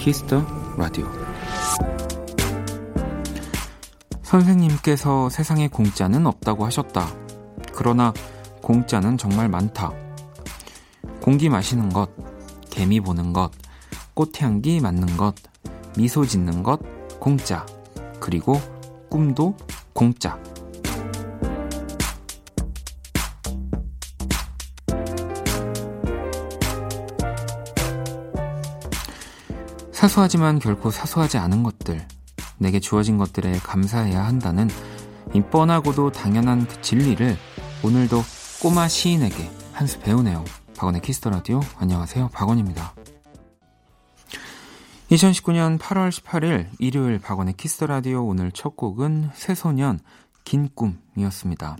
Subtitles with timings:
[0.00, 0.42] Kiss the
[0.78, 1.06] Radio
[4.22, 7.06] 선생님께서 세상에 공짜는 없다고 하셨다.
[7.74, 8.14] 그러나
[8.62, 9.92] 공짜는 정말 많다.
[11.20, 12.08] 공기 마시는 것,
[12.70, 13.50] 개미 보는 것,
[14.14, 15.34] 꽃향기 맡는 것,
[15.98, 16.80] 미소 짓는 것,
[17.18, 17.66] 공짜.
[18.20, 18.58] 그리고
[19.10, 19.54] 꿈도
[19.92, 20.40] 공짜.
[30.00, 32.08] 사소하지만 결코 사소하지 않은 것들,
[32.56, 34.66] 내게 주어진 것들에 감사해야 한다는
[35.34, 37.36] 이 뻔하고도 당연한 그 진리를
[37.84, 38.22] 오늘도
[38.62, 40.42] 꼬마 시인에게 한 수 배우네요.
[40.78, 41.60] 박원의 Kiss the Radio.
[41.76, 42.30] 안녕하세요.
[42.32, 42.94] 박원입니다.
[45.10, 50.00] 2019년 8월 18일 일요일 박원의 Kiss the Radio 오늘 첫 곡은 새소년
[50.44, 51.76] 긴 꿈이었습니다.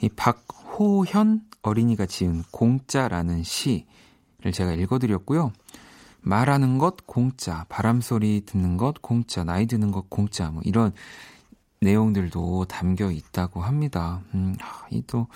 [0.00, 3.84] 이 박호현 어린이가 지은 공짜라는 시를
[4.54, 5.52] 제가 읽어드렸고요.
[6.22, 10.92] 말하는 것 공짜, 바람소리 듣는 것 공짜, 나이 드는 것 공짜, 뭐 이런
[11.80, 14.20] 내용들도 담겨 있다고 합니다.
[14.34, 14.54] 음,
[14.90, 15.26] 이또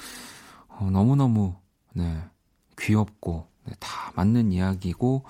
[0.68, 1.54] 어, 너무너무
[1.92, 2.22] 네,
[2.78, 5.24] 귀엽고 네, 다 맞는 이야기고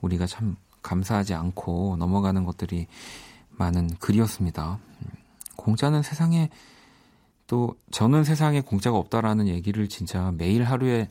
[0.00, 2.86] 우리가 참 감사하지 않고 넘어가는 것들이
[3.50, 4.78] 많은 글이었습니다.
[5.02, 5.06] 음,
[5.56, 6.50] 공짜는 세상에
[7.46, 11.08] 또 저는 세상에 공짜가 없다라는 얘기를 진짜 매일 하루에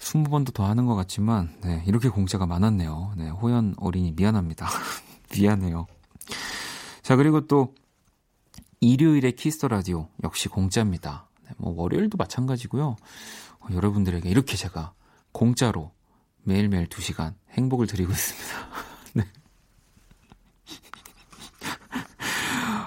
[0.00, 3.12] 20번도 더 하는 것 같지만 네, 이렇게 공짜가 많았네요.
[3.16, 4.66] 네, 호연 어린이 미안합니다.
[5.32, 5.86] 미안해요.
[7.02, 7.74] 자, 그리고 또
[8.80, 11.28] 일요일의 Kiss the Radio 역시 공짜입니다.
[11.44, 12.96] 네, 뭐 월요일도 마찬가지고요.
[13.60, 14.94] 어, 여러분들에게 이렇게 제가
[15.32, 15.92] 공짜로
[16.42, 18.68] 매일매일 2시간 행복을 드리고 있습니다.
[19.14, 19.24] 네.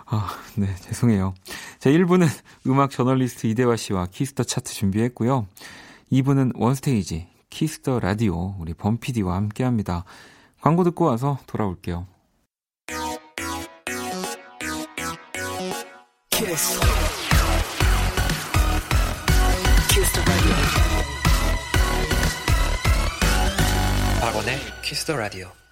[0.06, 1.36] 아, 네, 죄송해요.
[1.78, 2.28] 자, 1부는
[2.68, 5.48] 음악 저널리스트 이대화 씨와 Kiss the Chart 준비했고요.
[6.14, 10.06] 2부는 One Stage, Kiss the Radio, 우리 범피디와 함께 합니다.
[10.62, 12.06] 광고 듣고 와서 돌아올게요.
[16.30, 16.80] 키스.
[19.90, 20.24] 키스
[24.22, 25.63] 박원의 Kiss the Radio.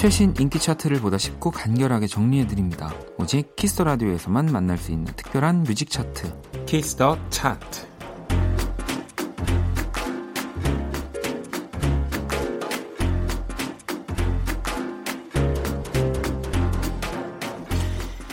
[0.00, 2.90] 최신 인기 차트를 보다 쉽고 간결하게 정리해드립니다.
[3.18, 6.64] 오직 Kiss the Radio에서만 만날 수 있는 특별한 뮤직 차트.
[6.64, 7.86] Kiss the Chart.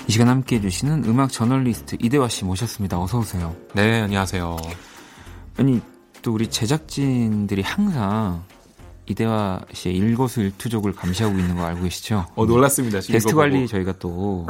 [0.08, 2.98] 이 시간 함께 해주시는 음악 저널리스트 이대화 씨 모셨습니다.
[2.98, 3.54] 어서 오세요.
[3.74, 4.56] 네, 안녕하세요.
[5.58, 5.82] 아니
[6.22, 8.46] 또 우리 제작진들이 항상
[9.08, 12.26] 이대화 씨의 일거수일투족을 감시하고 있는 거 알고 계시죠?
[12.36, 13.00] 어 놀랐습니다.
[13.00, 14.46] 게스트 관리 저희가 또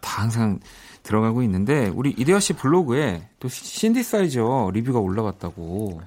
[0.00, 0.60] 다 항상
[1.02, 6.02] 들어가고 있는데 우리 이대화 씨 블로그에 또 신디사이저 리뷰가 올라갔다고.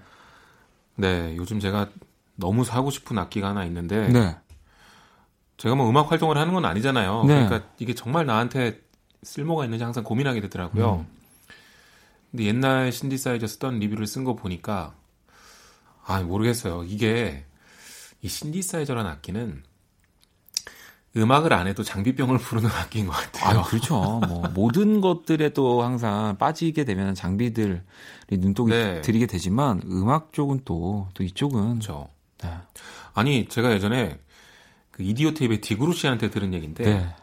[0.95, 1.89] 네, 요즘 제가
[2.35, 4.35] 너무 사고 싶은 악기가 하나 있는데 네.
[5.57, 7.23] 제가 뭐 음악 활동을 하는 건 아니잖아요.
[7.25, 7.45] 네.
[7.45, 8.79] 그러니까 이게 정말 나한테
[9.23, 11.05] 쓸모가 있는지 항상 고민하게 되더라고요.
[11.07, 11.17] 음.
[12.31, 14.93] 근데 옛날 신디사이저 쓰던 리뷰를 쓴 거 보니까
[16.05, 16.83] 아 모르겠어요.
[16.85, 17.45] 이게
[18.21, 19.63] 이 신디사이저라는 악기는
[21.17, 23.59] 음악을 안 해도 장비병을 부르는 악기인 것 같아요.
[23.59, 24.21] 아, 그렇죠.
[24.27, 27.81] 뭐 모든 것들에 도 항상 빠지게 되면 장비들이
[28.31, 29.01] 눈독이 네.
[29.01, 32.09] 들이게 되지만 음악 쪽은 또 또 이쪽은 그렇죠.
[32.41, 32.53] 네.
[33.13, 34.19] 아니 제가 예전에
[34.91, 37.15] 그 이디오 테이프의 디그루 씨한테 들은 얘기인데 네.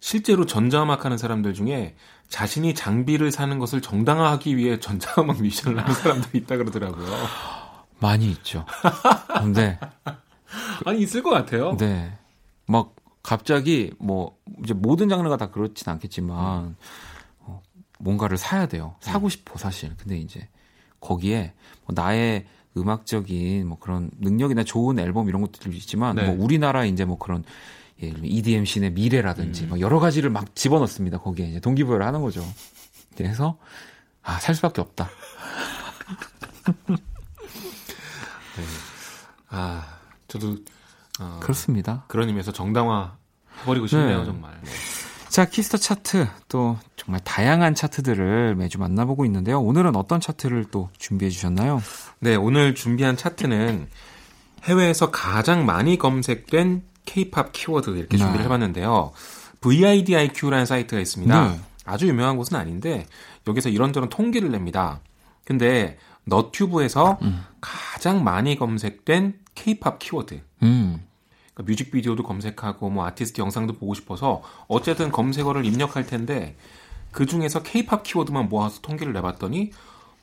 [0.00, 1.94] 실제로 전자음악 하는 사람들 중에
[2.28, 7.06] 자신이 장비를 사는 것을 정당화하기 위해 전자음악 미션을 하는 사람들이 있다 그러더라고요.
[8.00, 8.64] 많이 있죠.
[9.38, 9.78] 근데
[10.84, 11.76] 아니 있을 것 같아요.
[11.76, 12.12] 네.
[12.66, 16.76] 막 갑자기 뭐 이제 모든 장르가 다 그렇진 않겠지만 음.
[17.40, 17.62] 어,
[17.98, 18.96] 뭔가를 사야 돼요.
[19.00, 19.30] 사고 음.
[19.30, 19.94] 싶어 사실.
[19.96, 20.48] 근데 이제
[21.00, 21.54] 거기에
[21.84, 22.46] 뭐 나의
[22.76, 26.26] 음악적인 뭐 그런 능력이나 좋은 앨범 이런 것들도 있지만 네.
[26.26, 27.44] 뭐 우리나라 이제 뭐 그런
[28.02, 29.68] 예, EDM 씬의 미래라든지 음.
[29.70, 31.18] 뭐 여러 가지를 막 집어넣습니다.
[31.18, 32.44] 거기에 이제 동기부여를 하는 거죠.
[33.16, 33.58] 그래서
[34.22, 35.08] 아, 살 수밖에 없다.
[36.86, 38.64] 네.
[39.48, 39.97] 아,
[40.28, 40.56] 저도
[41.20, 42.04] 어, 그렇습니다.
[42.06, 43.16] 그런 의미에서 정당화
[43.62, 44.24] 해버리고 싶네요, 네.
[44.24, 44.52] 정말.
[44.62, 44.70] 네.
[45.28, 49.60] 자, Kiss the Chart 또 정말 다양한 차트들을 매주 만나보고 있는데요.
[49.60, 51.82] 오늘은 어떤 차트를 또 준비해 주셨나요?
[52.20, 53.88] 네, 오늘 준비한 차트는
[54.64, 58.18] 해외에서 가장 많이 검색된 K-팝 키워드 이렇게 네.
[58.18, 59.12] 준비를 해봤는데요.
[59.60, 61.48] VIDIQ라는 사이트가 있습니다.
[61.48, 61.60] 네.
[61.84, 63.06] 아주 유명한 곳은 아닌데
[63.46, 65.00] 여기서 이런저런 통계를 냅니다.
[65.44, 67.44] 근데 너튜브에서 음.
[67.60, 70.40] 가장 많이 검색된 K-팝 키워드.
[70.62, 71.04] 음.
[71.52, 76.56] 그러니까 뮤직비디오도 검색하고 뭐 아티스트 영상도 보고 싶어서 어쨌든 검색어를 입력할 텐데
[77.10, 79.72] 그 중에서 케이팝 키워드만 모아서 통계를 내봤더니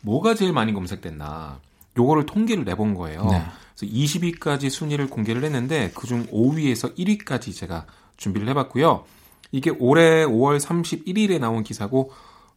[0.01, 1.59] 뭐가 제일 많이 검색됐나
[1.97, 3.25] 요거를 통계를 내본 거예요.
[3.25, 3.43] 네.
[3.75, 7.85] 그래서 20위까지 순위를 공개를 했는데 그중 5위에서 1위까지 제가
[8.17, 9.03] 준비를 해봤고요.
[9.51, 12.11] 이게 올해 5월 31일에 나온 기사고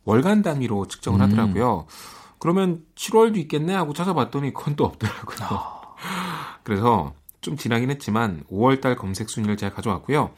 [0.04, 1.24] 월간 단위로 측정을 음.
[1.24, 1.86] 하더라고요.
[2.38, 5.38] 그러면 7월도 있겠네 하고 찾아봤더니 그건 또 없더라고요.
[5.50, 5.78] 아.
[6.68, 10.32] 그래서 좀 지나긴 했지만 5월달 검색 순위를 제가 가져왔고요.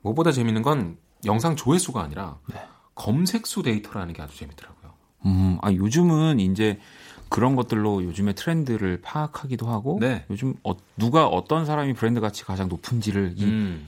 [0.00, 0.96] 무엇보다 재밌는 건
[1.26, 2.62] 영상 조회수가 아니라 네.
[2.94, 4.92] 검색수 데이터라는 게 아주 재밌더라고요.
[5.26, 6.80] 음, 아 요즘은 이제
[7.28, 10.24] 그런 것들로 요즘의 트렌드를 파악하기도 하고 네.
[10.30, 13.86] 요즘 어, 누가 어떤 사람이 브랜드 가치 가장 높은지를 이 음.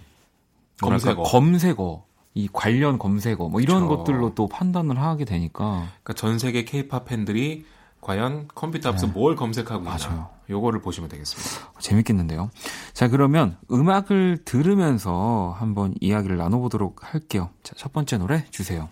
[0.82, 2.04] 검색어 검색어
[2.34, 3.96] 이 관련 검색어 뭐 이런 그렇죠.
[3.96, 7.64] 것들로 또 판단을 하게 되니까 그러니까 전 세계 케이팝 팬들이
[8.02, 9.12] 과연 컴퓨터 앞에서 네.
[9.12, 10.28] 뭘 검색하고 있나 맞아요.
[10.50, 11.72] 요거를 보시면 되겠습니다.
[11.78, 12.50] 재밌겠는데요.
[12.92, 17.48] 자 그러면 음악을 들으면서 한번 이야기를 나눠보도록 할게요.
[17.62, 18.88] 자, 첫 번째 노래 주세요.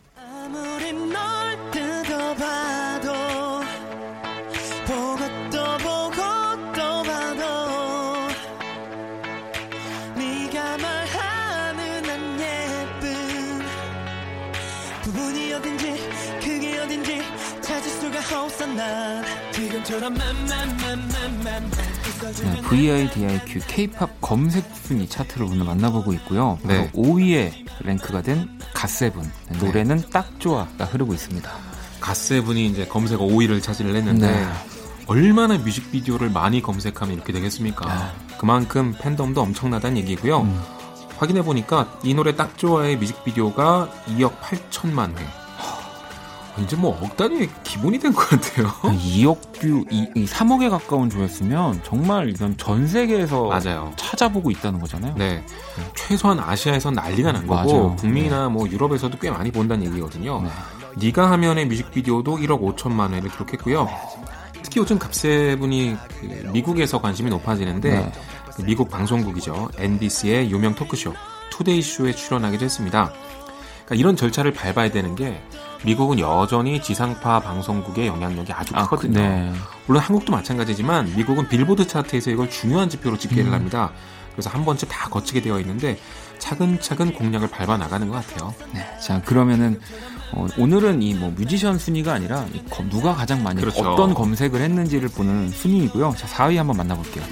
[22.43, 26.59] 네, VIDIQ K-팝 검색 순위 차트를 오늘 만나보고 있고요.
[26.62, 26.91] 네.
[26.93, 30.06] 5위에 랭크가 된 갓세븐 네, 노래는 네.
[30.11, 31.50] 딱 좋아가 흐르고 있습니다.
[32.00, 34.47] 갓세븐이 이제 검색어 5위를 차지를 했는데 네.
[35.06, 37.87] 얼마나 뮤직비디오를 많이 검색하면 이렇게 되겠습니까?
[37.87, 38.37] 네.
[38.38, 40.43] 그만큼 팬덤도 엄청나다는 얘기고요.
[40.43, 40.62] 음.
[41.19, 45.40] 확인해 보니까 이 노래 딱 좋아의 뮤직비디오가 2억 8천만 회.
[46.58, 48.69] 이제 뭐 억 단위 기본이 된 것 같아요.
[48.82, 53.93] 2억 뷰, 2, 3억에 가까운 조회수면 정말 이건 전 세계에서 맞아요.
[53.97, 55.14] 찾아보고 있다는 거잖아요.
[55.17, 55.37] 네.
[55.37, 55.44] 네.
[55.94, 57.97] 최소한 아시아에서 난리가 난 거고 맞아요.
[57.97, 58.49] 북미나 네.
[58.49, 60.43] 뭐 유럽에서도 꽤 많이 본다는 얘기거든요.
[60.43, 61.12] 네.
[61.12, 63.88] 니가 하면의 뮤직비디오도 1억 5천만 회를 기록했고요.
[64.62, 68.12] 특히 요즘 갓세븐이 그 미국에서 관심이 높아지는데 네.
[68.56, 69.70] 그 미국 방송국이죠.
[69.79, 71.14] NBC의 유명 토크쇼
[71.50, 73.12] Today Show에 출연하기도 했습니다.
[73.85, 75.41] 그러니까 이런 절차를 밟아야 되는 게
[75.85, 79.19] 미국은 여전히 지상파 방송국의 영향력이 아주 아, 크거든요.
[79.19, 79.53] 네.
[79.87, 83.55] 물론 한국도 마찬가지지만 미국은 빌보드 차트에서 이걸 중요한 지표로 집계를 음.
[83.55, 83.91] 합니다.
[84.32, 85.99] 그래서 한 번쯤 다 거치게 되어 있는데
[86.38, 88.55] 차근차근 공략을 밟아 나가는 것 같아요.
[88.73, 88.87] 네.
[89.00, 89.81] 자 그러면은
[90.32, 92.47] 어, 오늘은 이 뭐 뮤지션 순위가 아니라
[92.88, 93.81] 누가 가장 많이 그렇죠.
[93.91, 96.15] 어떤 검색을 했는지를 보는 순위이고요.
[96.17, 97.25] 자 4위 한번 만나볼게요.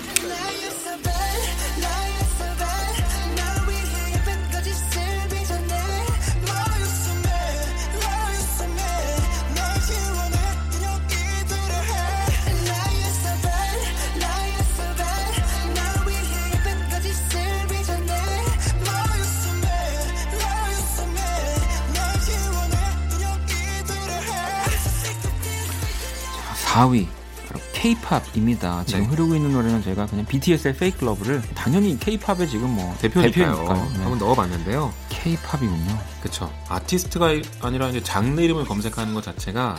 [27.72, 28.84] K-팝입니다.
[28.86, 29.06] 지금 네.
[29.08, 33.32] 흐르고 있는 노래는 제가 그냥 BTS의 Fake Love를 당연히 K-팝의 지금 뭐 대표니까요.
[33.32, 33.90] 대표니까요.
[33.96, 34.02] 네.
[34.02, 34.92] 한번 넣어봤는데요.
[35.08, 35.98] K-팝이군요.
[36.20, 36.52] 그렇죠.
[36.68, 39.76] 아티스트가 아니라 이제 장르 이름을 검색하는 것 자체가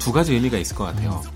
[0.00, 1.22] 두 가지 의미가 있을 것 같아요.
[1.24, 1.30] 음.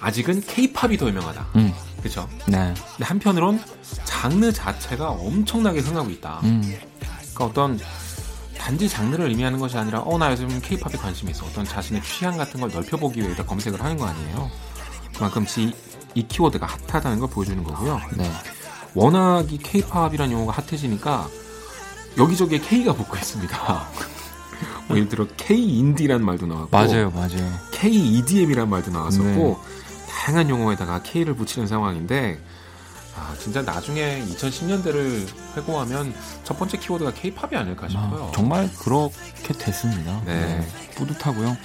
[0.00, 1.46] 아직은 K-팝이 더 유명하다.
[1.56, 1.72] 음.
[2.00, 2.28] 그렇죠.
[2.46, 2.74] 네.
[2.96, 3.60] 근데 한편으론
[4.04, 6.40] 장르 자체가 엄청나게 흥하고 있다.
[6.44, 6.62] 음.
[7.00, 7.78] 그러니까 어떤
[8.66, 12.60] 단지 장르를 의미하는 것이 아니라 어 나 요즘 케이팝에 관심이 있어 어떤 자신의 취향 같은
[12.60, 14.50] 걸 넓혀보기 위해 검색을 하는 거 아니에요
[15.14, 15.46] 그만큼
[16.14, 18.00] 이 키워드가 핫하다는 걸 보여주는 거고요.
[18.16, 18.28] 네.
[18.94, 21.28] 워낙 이 K-팝이라는 용어가 핫해지니까
[22.18, 23.86] 여기저기에 K가 붙고 있습니다.
[24.88, 27.52] 뭐 예를 들어 K-인디라는 말도 나왔고 맞아요, 맞아요.
[27.70, 29.56] K-EDM이라는 말도 나왔었고 네.
[30.10, 32.40] 다양한 용어에다가 K를 붙이는 상황인데
[33.16, 38.28] 아, 진짜 나중에 2010년대를 회고하면 첫 번째 키워드가 K-팝이 아닐까 싶어요.
[38.28, 40.20] 아, 정말 그렇게 됐습니다.
[40.24, 40.34] 네.
[40.60, 40.68] 네.
[40.96, 41.56] 뿌듯하고요.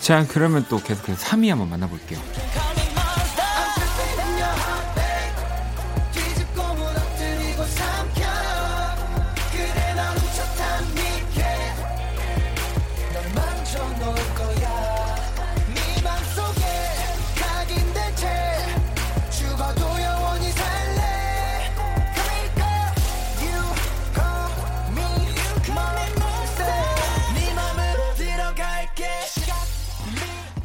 [0.00, 2.20] 자, 그러면 또 계속해서 3위 한번 만나볼게요.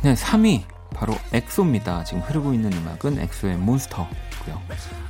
[0.07, 0.63] 네, 3위
[0.95, 2.05] 바로 엑소입니다.
[2.05, 4.61] 지금 흐르고 있는 음악은 엑소의 Monster고요.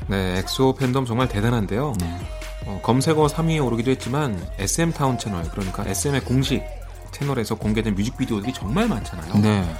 [0.07, 1.93] 네, 엑소 팬덤 정말 대단한데요.
[1.99, 2.19] 네.
[2.65, 6.63] 어, 검색어 3위에 오르기도 했지만 SM Town 채널 그러니까 SM의 공식
[7.11, 9.35] 채널에서 공개된 뮤직비디오들이 정말 많잖아요.
[9.35, 9.71] 네.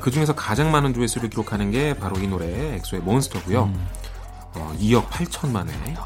[0.00, 3.64] 그 중에서 가장 많은 조회수를 기록하는 게 바로 이 노래 엑소의 Monster고요.
[3.64, 3.88] 음.
[4.54, 5.96] 어, 2억 8천만 회.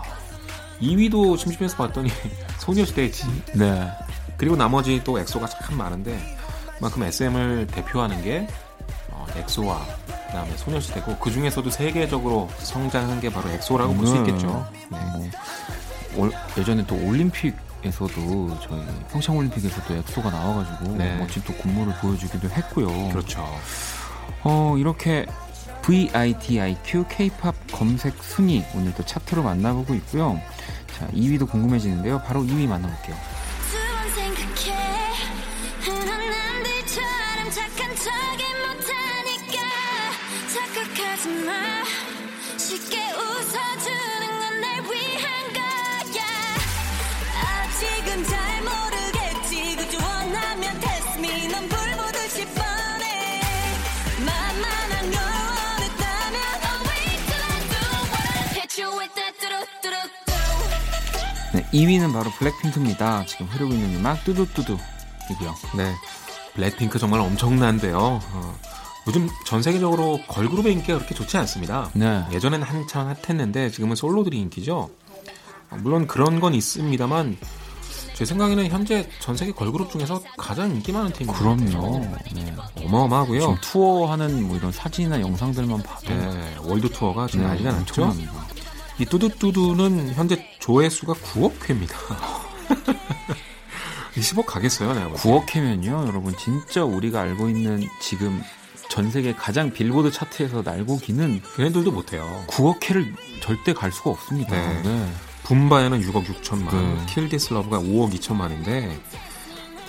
[0.81, 2.09] 2위도 심심해서 봤더니
[2.61, 3.27] 소녀시대지.
[3.57, 3.91] 네.
[4.39, 6.44] 그리고 나머지 또 엑소가 참 많은데 그
[6.81, 8.47] 만큼 SM을 대표하는 게
[9.11, 9.85] 어, 엑소와
[10.27, 13.99] 그다음에 소녀시대고 그 중에서도 세계적으로 성장한 게 바로 엑소라고 네.
[13.99, 14.67] 볼수 있겠죠.
[14.91, 15.31] 네.
[16.15, 17.55] 뭐, 예전에 또 올림픽
[17.85, 21.17] 에서도 저희 평창 올림픽에서도 엑소가 나와가지고 네.
[21.19, 23.11] 멋진 또 군무를 보여주기도 했고요.
[23.11, 23.45] 그렇죠.
[24.43, 25.27] 어 이렇게
[25.83, 30.41] VIDIQ K-팝 검색 순위 오늘 도 차트로 만나보고 있고요.
[30.99, 32.23] 자 2위도 궁금해지는데요.
[32.23, 33.17] 바로 2위 만나볼게요.
[61.55, 63.25] 네, 2위는 바로 블랙핑크입니다.
[63.27, 65.55] 지금 흐르고 있는 음악 뚜두뚜두이고요.
[65.77, 65.95] 네,
[66.55, 67.97] 블랙핑크 정말 엄청난데요.
[67.97, 68.59] 어,
[69.07, 71.91] 요즘 전 세계적으로 걸그룹의 인기가 그렇게 좋지 않습니다.
[71.95, 72.25] 네.
[72.33, 74.91] 예전에는 한참 핫했는데 지금은 솔로들이 인기죠.
[75.71, 77.37] 어, 물론 그런 건 있습니다만
[78.15, 81.39] 제 생각에는 현재 전 세계 걸그룹 중에서 가장 인기 많은 팀입니다.
[81.39, 81.99] 그럼요.
[82.33, 82.55] 네.
[82.77, 83.41] 어마어마하고요.
[83.41, 88.15] 지금 투어하는 뭐 이런 사진이나 영상들만 봐도 네, 월드 투어가 지금 네, 난리가 났죠.
[89.01, 91.97] 이 뚜두뚜두는 현재 조회수가 9억 회입니다.
[94.15, 98.41] 20억 가겠어요, 내가 9억 회면요, 여러분 진짜 우리가 알고 있는 지금
[98.89, 102.45] 전 세계 가장 빌보드 차트에서 날고 기는 걔네들도 못해요.
[102.49, 104.57] 9억 회를 절대 갈 수가 없습니다.
[104.57, 104.83] 네.
[104.83, 105.13] 네.
[105.45, 107.07] 붐바야는 6억 6천만, 네.
[107.07, 108.97] Kill This Love가 5억 2천만인데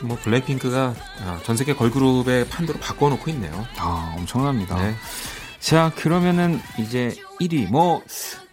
[0.04, 3.66] 뭐 블랙핑크가 아, 전 세계 걸그룹의 판도를 바꿔놓고 있네요.
[3.78, 4.76] 아 엄청납니다.
[4.78, 4.96] 네.
[5.60, 8.04] 자, 그러면은 이제 1위 뭐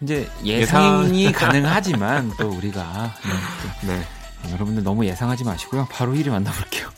[0.01, 1.49] 이제 예상이 예상...
[1.49, 3.31] 가능하지만 또 우리가 네,
[3.61, 4.03] 또 네.
[4.51, 5.87] 여러분들 너무 예상하지 마시고요.
[5.91, 6.89] 바로 1위 만나볼게요.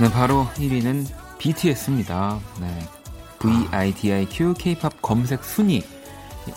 [0.00, 1.06] 네, 바로 1위는
[1.38, 2.38] BTS입니다.
[2.60, 2.88] 네.
[3.40, 5.82] VIDIQ K-팝 검색 순위.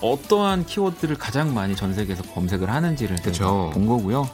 [0.02, 3.18] 어떠한 키워드를 가장 많이 전 세계에서 검색을 하는지를
[3.74, 4.30] 본 거고요.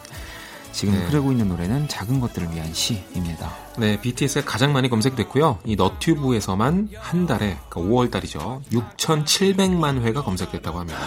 [0.74, 1.06] 지금 네.
[1.06, 3.52] 흐르고 있는 노래는 작은 것들을 위한 시입니다.
[3.78, 5.60] 네, BTS가 가장 많이 검색됐고요.
[5.66, 8.62] 이 너튜브에서만 한 달에, 그러니까 5월 달이죠.
[8.72, 11.00] 6,700만 회가 검색됐다고 합니다.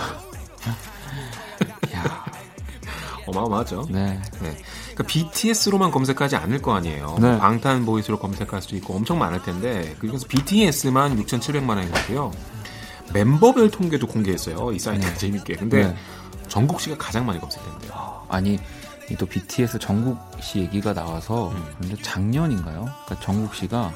[3.21, 3.87] 야, 어마어마하죠.
[3.91, 4.21] 네.
[4.41, 4.57] 네.
[4.95, 7.19] 그러니까 BTS로만 검색하지 않을 거 아니에요.
[7.21, 7.39] 네.
[7.39, 12.33] 방탄 보이스로 검색할 수도 있고 엄청 많을 텐데 그중에서 BTS만 6,700만 원이고요.
[13.13, 14.73] 멤버별 통계도 공개했어요.
[14.73, 15.15] 이 사이트 네.
[15.15, 15.55] 재밌게.
[15.55, 15.97] 근데 네.
[16.49, 18.25] 정국 씨가 가장 많이 검색된대요.
[18.29, 18.59] 아니
[19.19, 21.65] 또 BTS 정국 씨 얘기가 나와서 음.
[21.79, 22.89] 그런데 작년인가요?
[23.07, 23.93] 그러니까 정국 씨가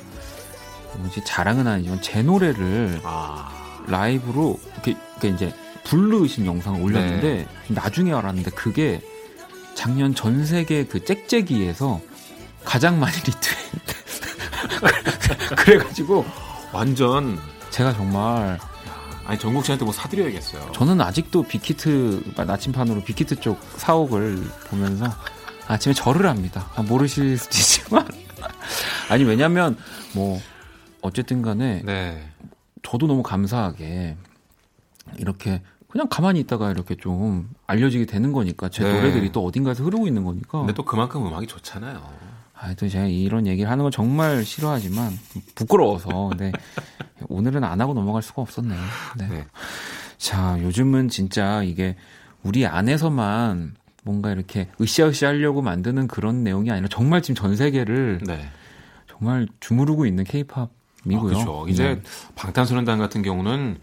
[0.99, 3.51] 뭐지 자랑은 아니지만 제 노래를 아.
[3.87, 5.55] 라이브로 이렇게, 이렇게 이제
[5.85, 7.47] 부르신 영상을 올렸는데 네.
[7.69, 9.01] 나중에 알았는데 그게
[9.75, 12.01] 작년 전 세계 그 짹짹이에서
[12.65, 13.57] 가장 많이 리트윗.
[15.57, 16.25] 그래가지고
[16.73, 17.39] 완전
[17.71, 18.59] 제가 정말
[19.27, 20.73] 아니 정국 씨한테 뭐 사드려야겠어요.
[20.73, 25.07] 저는 아직도 빅히트 나침판으로 빅히트 쪽 사옥을 보면서
[25.67, 26.71] 아침에 절을 합니다.
[26.75, 28.07] 아, 모르실 수도 있지만
[29.09, 29.77] 아니 왜냐면
[30.15, 30.41] 뭐
[31.01, 32.31] 어쨌든 간에 네.
[32.83, 34.17] 저도 너무 감사하게
[35.17, 35.63] 이렇게
[35.95, 38.93] 그냥 가만히 있다가 이렇게 좀 알려지게 되는 거니까 제 네.
[38.93, 40.59] 노래들이 또 어딘가에서 흐르고 있는 거니까.
[40.59, 42.03] 근데 또 그만큼 음악이 좋잖아요.
[42.53, 45.17] 아, 또 제가 이런 얘기를 하는 건 정말 싫어하지만
[45.55, 46.31] 부끄러워서.
[46.31, 46.51] 근데
[47.29, 48.81] 오늘은 안 하고 넘어갈 수가 없었네요.
[49.19, 49.29] 네.
[49.29, 49.47] 네.
[50.19, 51.95] 자, 요즘은 진짜 이게
[52.43, 58.49] 우리 안에서만 뭔가 이렇게 으쌰으쌰 하려고 만드는 그런 내용이 아니라 정말 지금 전 세계를 네.
[59.07, 60.71] 정말 주무르고 있는 케이팝
[61.05, 61.31] 미고요.
[61.31, 61.67] 아, 그렇죠.
[61.69, 62.03] 이제 네.
[62.35, 63.79] 방탄소년단 같은 경우는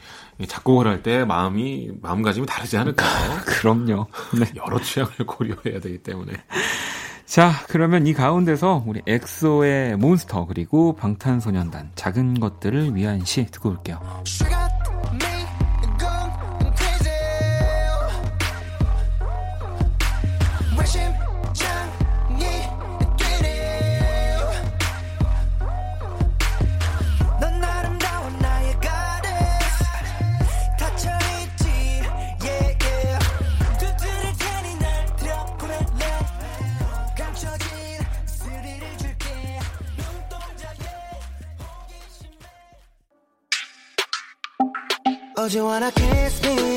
[0.47, 3.05] 작곡을 할 때 마음이 마음가짐이 다르지 않을까.
[3.45, 4.07] 그럼요.
[4.39, 4.45] 네.
[4.55, 6.33] 여러 취향을 고려해야 되기 때문에.
[7.25, 13.99] 자, 그러면 이 가운데서 우리 엑소의 몬스터 그리고 방탄소년단 작은 것들을 위한 시 듣고 올게요.
[45.53, 46.70] You wanna kiss me?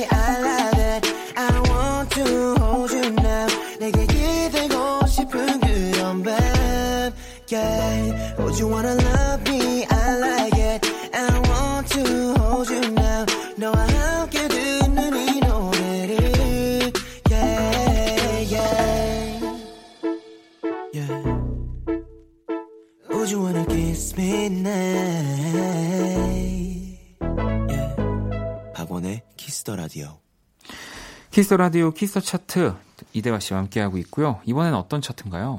[31.34, 32.74] Kiss the Radio Kiss the 차트
[33.12, 34.38] 이대화 씨와 함께하고 있고요.
[34.44, 35.58] 이번에는 어떤 차트인가요?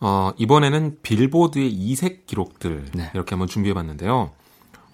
[0.00, 3.10] 어, 이번에는 빌보드의 이색 기록들 네.
[3.12, 4.30] 이렇게 한번 준비해봤는데요.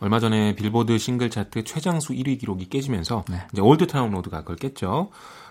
[0.00, 3.46] 얼마 전에 빌보드 싱글 차트 최장수 1위 기록이 깨지면서 네.
[3.52, 5.10] 이제 Old Town Road가 그걸 깼죠.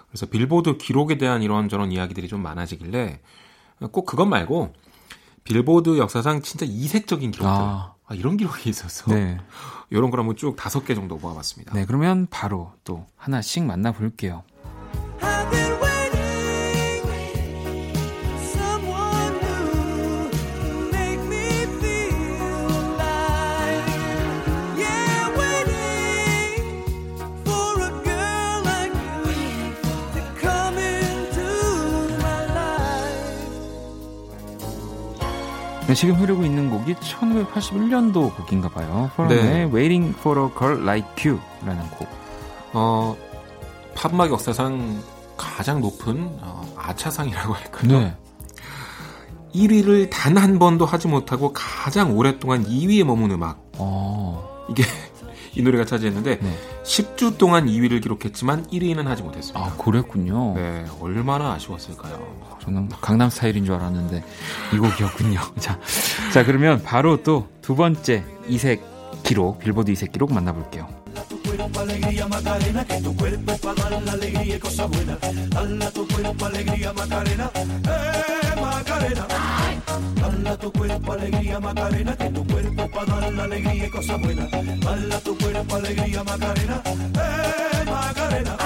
[0.10, 3.22] 그래서 빌보드 기록에 대한 이런저런 이야기들이 좀 많아지길래
[3.94, 4.74] 꼭 그것 말고
[5.46, 9.40] 빌보드 역사상 진짜 이색적인 기록들 아, 아 이런 기록이 있어서 네.
[9.90, 11.74] 이런 걸 한번 쭉 다섯 개 정도 모아봤습니다.
[11.74, 14.44] 네, 그러면 바로 또 하나씩 만나볼게요.
[35.98, 39.10] 지금 흐르고 있는 곡이 1981년도 곡인가 봐요.
[39.16, 39.64] 포럼의 네.
[39.64, 42.08] Waiting for a Girl Like You라는 곡.
[42.74, 43.18] 어,
[43.96, 45.02] 팝막 역사상
[45.38, 48.00] 가장 높은 어, 아차상이라고 할까요?
[48.00, 48.16] 네.
[49.56, 53.60] 1위를 단 한 번도 하지 못하고 가장 오랫동안 2위에 머문 음악.
[53.80, 54.48] 어.
[54.70, 54.84] 이게
[55.58, 56.58] 이 노래가 차지했는데 네.
[56.84, 59.60] 10주 동안 2위를 기록했지만 1위는 하지 못했습니다.
[59.60, 60.54] 아, 그랬군요.
[60.56, 62.58] 네, 얼마나 아쉬웠을까요?
[62.64, 64.24] 저는 강남 스타일인 줄 알았는데
[64.74, 65.40] 이 곡이었군요.
[65.60, 65.80] 자,
[66.34, 68.82] 자 그러면 바로 또 두 번째 이색
[69.24, 70.88] 기록, 빌보드 이색 기록 만나볼게요.
[71.44, 75.20] cuerpo alegría Macarena, que tu cuerpo es para dar la alegría y cosas buenas.
[75.50, 79.28] Dala tu cuerpo alegría Macarena, eh Macarena.
[80.16, 84.52] Dala tu cuerpo alegría Macarena, que tu cuerpo para dar la alegría y cosas buenas.
[84.52, 88.58] Dala tu cuerpo alegría Macarena, eh Macarena.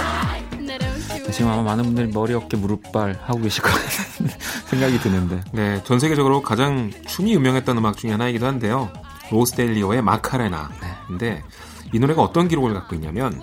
[1.32, 4.28] 지금 아마 많은 분들이 머리 어깨 무릎발 하고 계실 것 같은
[4.68, 5.42] 생각이 드는데.
[5.54, 8.92] 네, 전 세계적으로 가장 춤이 유명했던 음악 중에 하나이기도 한데요.
[9.32, 10.70] 로스델리오의 마카레나.
[10.82, 10.88] 네.
[11.08, 11.44] 근데
[11.94, 13.42] 이 노래가 어떤 기록을 갖고 있냐면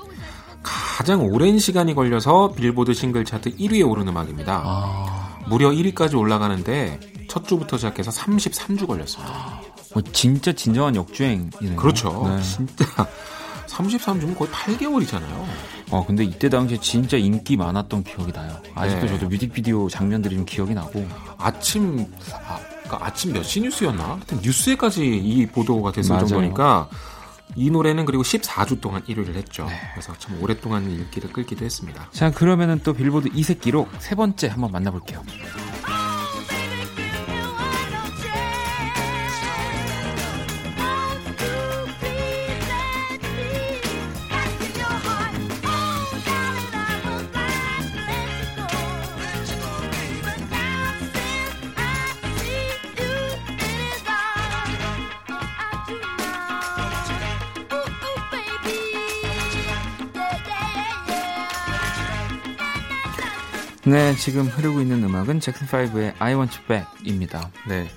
[0.62, 4.62] 가장 오랜 시간이 걸려서 빌보드 싱글 차트 1위에 오른 음악입니다.
[4.64, 5.38] 아...
[5.46, 9.60] 무려 1위까지 올라가는데 첫 주부터 시작해서 33주 걸렸습니다.
[9.94, 11.76] 어, 진짜 진정한 역주행이네요.
[11.76, 12.26] 그렇죠.
[12.28, 12.42] 네.
[12.42, 12.84] 진짜
[13.66, 15.44] 33주면 거의 8개월이잖아요.
[15.90, 18.60] 어, 근데 이때 당시에 진짜 인기 많았던 기억이 나요.
[18.74, 19.12] 아직도 네.
[19.12, 21.06] 저도 뮤직비디오 장면들이 좀 기억이 나고.
[21.38, 24.04] 아침, 아, 그러니까 아침 몇 시 뉴스였나?
[24.04, 26.26] 하여튼 뉴스에까지 이 보도가 됐을 맞아요.
[26.26, 26.88] 정도니까
[27.56, 29.64] 이 노래는 그리고 14주 동안 1위를 했죠.
[29.66, 29.78] 네.
[29.94, 32.08] 그래서 참 오랫동안 인기를 끌기도 했습니다.
[32.12, 35.22] 자, 그러면은 또 빌보드 이색 기록 세 번째 한번 만나볼게요.
[63.88, 67.50] 네, 지금 흐르고 있는 음악은 잭슨5의 I Want You Back입니다.
[67.66, 67.88] 네.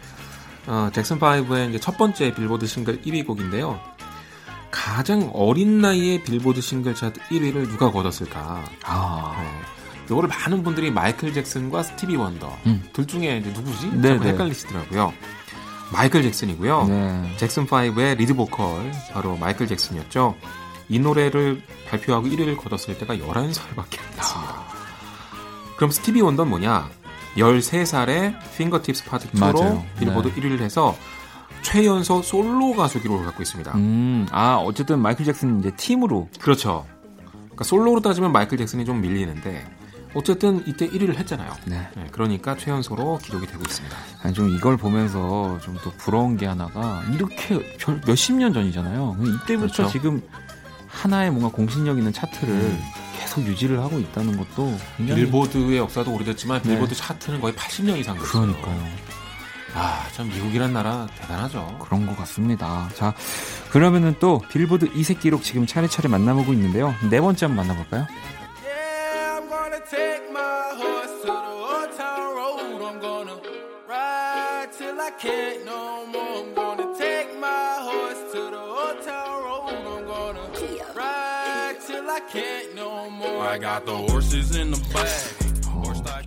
[0.68, 3.78] 어, 잭슨5의 이제 첫 번째 빌보드 싱글 1위 곡인데요.
[4.72, 8.64] 가장 어린 나이에 빌보드 싱글 차트 1위를 누가 거뒀을까?
[8.86, 9.36] 아.
[9.38, 10.06] 네.
[10.06, 12.84] 이거를 많은 분들이 마이클 잭슨과 스티비 원더 음.
[12.94, 13.92] 둘 중에 이제 누구지?
[13.94, 14.30] 네, 네.
[14.30, 15.14] 헷갈리시더라고요.
[15.92, 16.88] 마이클 잭슨이고요.
[16.88, 17.36] 네.
[17.38, 20.36] 잭슨 5의 리드 보컬 바로 마이클 잭슨이었죠.
[20.88, 24.81] 이 노래를 발표하고 1위를 거뒀을 때가 11살밖에 안 됐습니다.
[25.82, 25.86] 아.
[25.86, 26.90] 그럼 스티비 원더는 뭐냐?
[27.38, 30.36] 13살에 Fingertips Part 2로 빌보드 네.
[30.36, 30.96] 1위를 해서
[31.64, 33.72] 최연소 솔로 가수 기록을 갖고 있습니다.
[33.76, 36.30] 음, 아, 어쨌든 마이클 잭슨 이제 팀으로.
[36.40, 36.86] 그렇죠.
[37.34, 39.66] 그러니까 솔로로 따지면 마이클 잭슨이 좀 밀리는데
[40.14, 41.52] 어쨌든 이때 1위를 했잖아요.
[41.66, 41.88] 네.
[41.96, 43.96] 네 그러니까 최연소로 기록이 되고 있습니다.
[44.24, 47.60] 아니, 좀 이걸 보면서 좀 또 부러운 게 하나가 이렇게
[48.06, 49.18] 몇십 년 전이잖아요.
[49.20, 49.88] 이때부터 그렇죠.
[49.88, 50.22] 지금
[50.92, 52.82] 하나의 뭔가 공신력 있는 차트를 음.
[53.18, 56.70] 계속 유지를 하고 있다는 것도 굉장히 빌보드의 역사도 오래됐지만 네.
[56.70, 58.54] 빌보드 차트는 거의 80년 이상 됐어요.
[58.54, 59.12] 그러니까요.
[59.74, 61.78] 아, 참 미국이란 나라 대단하죠.
[61.80, 62.90] 그런 것 같습니다.
[62.96, 63.14] 자,
[63.72, 66.94] 그러면은 또 빌보드 이색 기록 지금 차례차례 만나보고 있는데요.
[67.10, 68.06] 네 번째 한번 만나볼까요?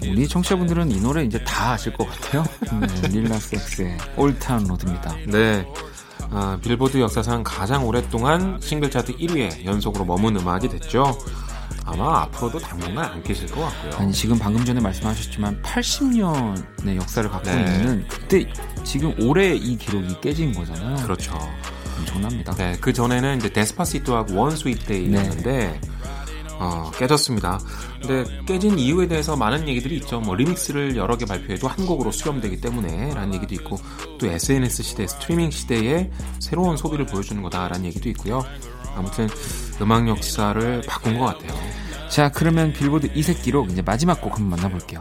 [0.06, 2.44] 우리 청취자분들은 이 노래 이제 다 아실 것 같아요.
[3.02, 5.16] 네, 릴라섹스의 올타운 로드입니다.
[5.28, 5.66] 네.
[6.30, 11.16] 아, 빌보드 역사상 가장 오랫동안 싱글 차트 1위에 연속으로 머문 음악이 됐죠.
[11.86, 13.94] 아마 앞으로도 당분간 안 깨질 것 같고요.
[13.96, 17.60] 아니 지금 방금 전에 말씀하셨지만 80년의 역사를 갖고 네.
[17.60, 18.46] 있는 그때
[18.84, 20.96] 지금 올해 이 기록이 깨진 거잖아요.
[21.02, 21.38] 그렇죠.
[21.98, 22.54] 엄청납니다.
[22.56, 25.80] 네, 그 전에는 이제 Despacito하고 One Sweet Day였는데 네.
[26.58, 27.58] 어, 깨졌습니다.
[28.00, 30.20] 근데 깨진 이유에 대해서 많은 얘기들이 있죠.
[30.20, 33.78] 뭐 리믹스를 여러 개 발표해도 한 곡으로 수렴되기 때문에 라는 얘기도 있고
[34.18, 38.44] 또 SNS 시대, 스트리밍 시대에 새로운 소비를 보여주는 거다라는 얘기도 있고요.
[38.96, 39.28] 아무튼
[39.80, 41.58] 음악 역사를 바꾼 것 같아요.
[42.08, 45.00] 자, 그러면 빌보드 이색 기록 이제 마지막 곡 한번 만나볼게요.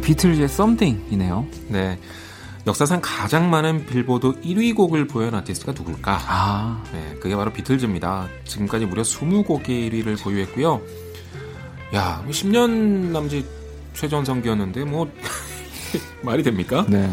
[0.00, 1.46] 비틀즈의 Something이네요.
[1.68, 1.98] 네.
[2.66, 6.20] 역사상 가장 많은 빌보드 1위 곡을 보여온 아티스트가 누굴까?
[6.28, 6.84] 아.
[6.92, 8.28] 네, 그게 바로 비틀즈입니다.
[8.44, 10.80] 지금까지 무려 20곡의 1위를 보유했고요.
[11.94, 12.70] 야, 10년
[13.10, 13.44] 뭐 남짓
[13.94, 15.10] 최전성기였는데 뭐
[16.22, 16.86] 말이 됩니까?
[16.88, 17.10] 네.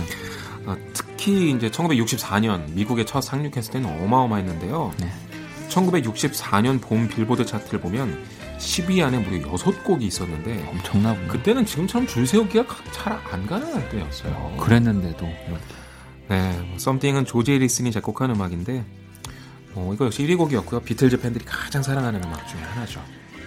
[0.66, 4.94] 어, 특히 이제 1964년 미국에 첫 상륙했을 때는 어마어마했는데요.
[5.00, 5.12] 네.
[5.70, 8.24] 1964년 봄 빌보드 차트를 보면
[8.60, 11.28] 10위 안에 무려 6곡이 있었는데 엄청나군요.
[11.30, 14.58] 그때는 지금처럼 줄 세우기가 잘 안 가능할 때였어요.
[14.60, 15.26] 그랬는데도
[16.30, 18.84] 네, 뭐 썸띵은 조지 리슨이 작곡한 음악인데
[19.74, 20.82] 뭐 이거 역시 1위 곡이었고요.
[20.82, 23.02] 비틀즈 팬들이 가장 사랑하는 음악 중에 하나죠.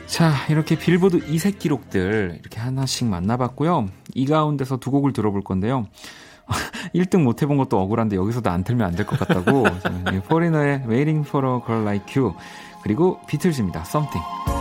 [0.07, 3.89] 자, 이렇게 빌보드 이색 기록들 이렇게 하나씩 만나봤고요.
[4.15, 5.87] 이 가운데서 두 곡을 들어볼 건데요.
[6.95, 9.65] 1등 못 해본 것도 억울한데 여기서도 안 틀면 안 될 것 같다고.
[10.29, 12.35] 포리너의 Waiting for a Girl Like You
[12.83, 13.81] 그리고 비틀즈입니다.
[13.87, 14.52] Something.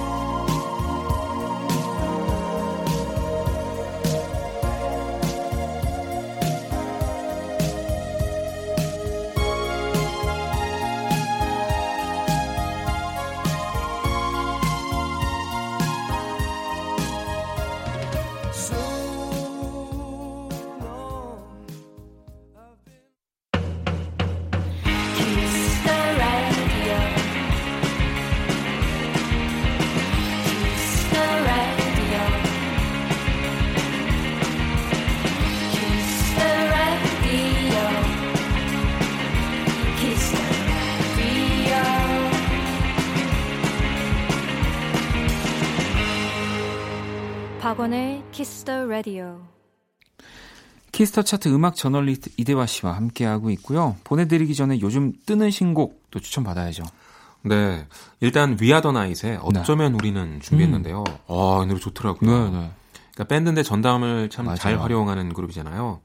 [47.82, 49.42] 박원의 Kiss the Radio.
[50.92, 53.96] Kiss the 차트 음악 저널리스트 이대화 씨와 함께하고 있고요.
[54.04, 56.84] 보내드리기 전에 요즘 뜨는 신곡 또 추천받아야죠.
[57.42, 57.88] 네.
[58.20, 59.98] 일단 위아더 나잇의 어쩌면 네.
[59.98, 61.04] 우리는 준비했는데요.
[61.08, 61.16] 음.
[61.28, 62.30] 아, 이 노래 좋더라고요.
[62.30, 62.72] 네, 네.
[63.14, 66.02] 그러니까 밴드인데 전자음을 참 잘 활용하는 그룹이잖아요.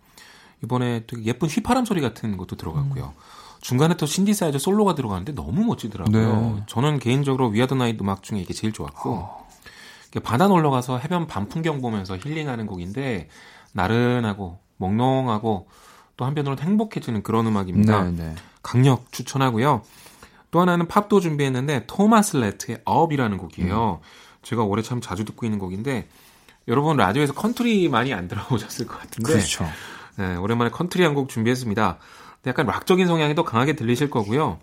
[0.65, 3.05] 이번에 되게 예쁜 휘파람 소리 같은 것도 들어갔고요.
[3.05, 3.21] 음.
[3.61, 6.55] 중간에 또 신디사이저 솔로가 들어가는데 너무 멋지더라고요.
[6.57, 6.63] 네.
[6.69, 9.46] 저는 개인적으로 We Are the Night 음악 중에 이게 제일 좋았고 어.
[10.23, 13.29] 바다 놀러 가서 해변 밤 풍경 보면서 힐링하는 곡인데
[13.73, 15.69] 나른하고 몽롱하고
[16.17, 18.05] 또 한편으로는 행복해지는 그런 음악입니다.
[18.05, 18.35] 네, 네.
[18.63, 19.83] 강력 추천하고요.
[20.51, 24.01] 또 하나는 팝도 준비했는데 Thomas Rhett의 Up이라는 곡이에요.
[24.03, 24.07] 음.
[24.43, 26.09] 제가 올해 참 자주 듣고 있는 곡인데
[26.69, 29.67] 여러분 라디오에서 컨트리 많이 안 들어보셨을 것 같은데 그렇죠.
[30.17, 31.99] 네, 오랜만에 컨트리 한 곡 준비했습니다.
[32.47, 34.59] 약간 락적인 성향이 더 강하게 들리실 거고요.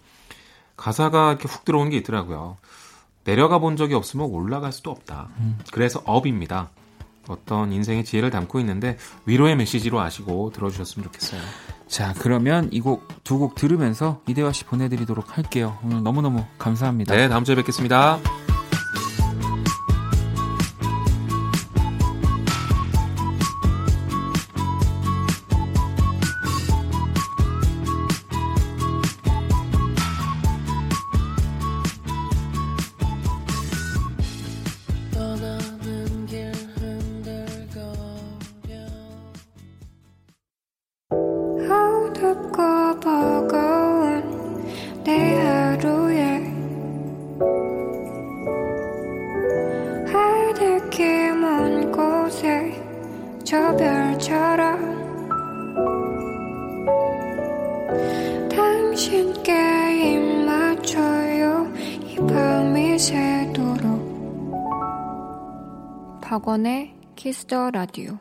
[0.77, 2.57] 가사가 이렇게 훅 들어오는 게 있더라고요.
[3.23, 5.29] 내려가 본 적이 없으면 올라갈 수도 없다.
[5.39, 5.57] 음.
[5.71, 6.69] 그래서 업입니다.
[7.29, 11.39] 어떤 인생의 지혜를 담고 있는데 위로의 메시지로 아시고 들어주셨으면 좋겠어요.
[11.87, 15.77] 자, 그러면 이 곡 두곡 들으면서 이대화 씨 보내드리도록 할게요.
[15.85, 17.15] 오늘 너무너무 감사합니다.
[17.15, 18.19] 네, 다음 주에 뵙겠습니다.
[67.93, 68.17] 라디오.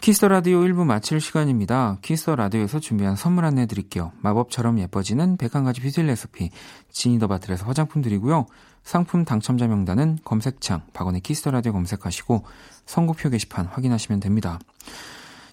[0.00, 1.98] Kiss the Radio 1부 마칠 시간입니다.
[2.02, 4.12] Kiss the Radio에서 준비한 선물 안내 드릴게요.
[4.20, 6.50] 마법처럼 예뻐지는 101가지 뷰티 레시피
[6.92, 8.46] Genie the Bottle에서 화장품 드리고요.
[8.84, 12.44] 상품 당첨자 명단은 검색창 박원의 Kiss the Radio 검색하시고
[12.86, 14.60] 선곡표 게시판 확인하시면 됩니다.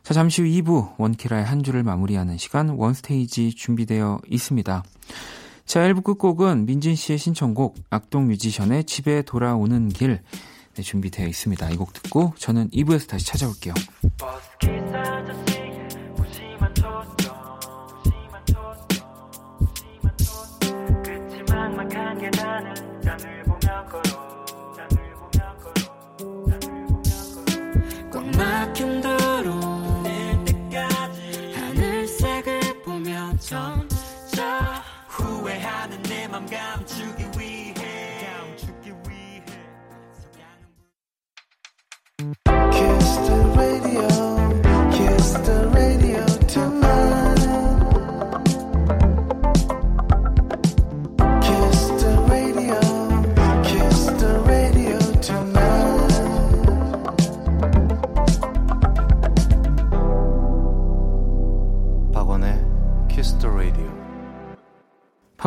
[0.03, 4.83] 자, 잠시 후 2부 원키라의 한 주를 마무리하는 시간 One Stage 준비되어 있습니다.
[5.65, 10.21] 자, 1부 끝곡은 민진 씨의 신청곡 악동 뮤지션의 집에 돌아오는 길
[10.75, 11.69] 네, 준비되어 있습니다.
[11.71, 13.73] 이 곡 듣고 저는 2부에서 다시 찾아올게요.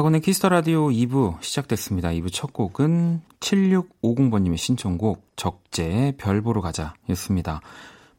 [0.08, 2.08] 박원의 Kiss the Radio 2부 시작됐습니다.
[2.08, 7.60] 2부 첫 곡은 7650번님의 신청곡 적재의 별 보러 가자 였습니다.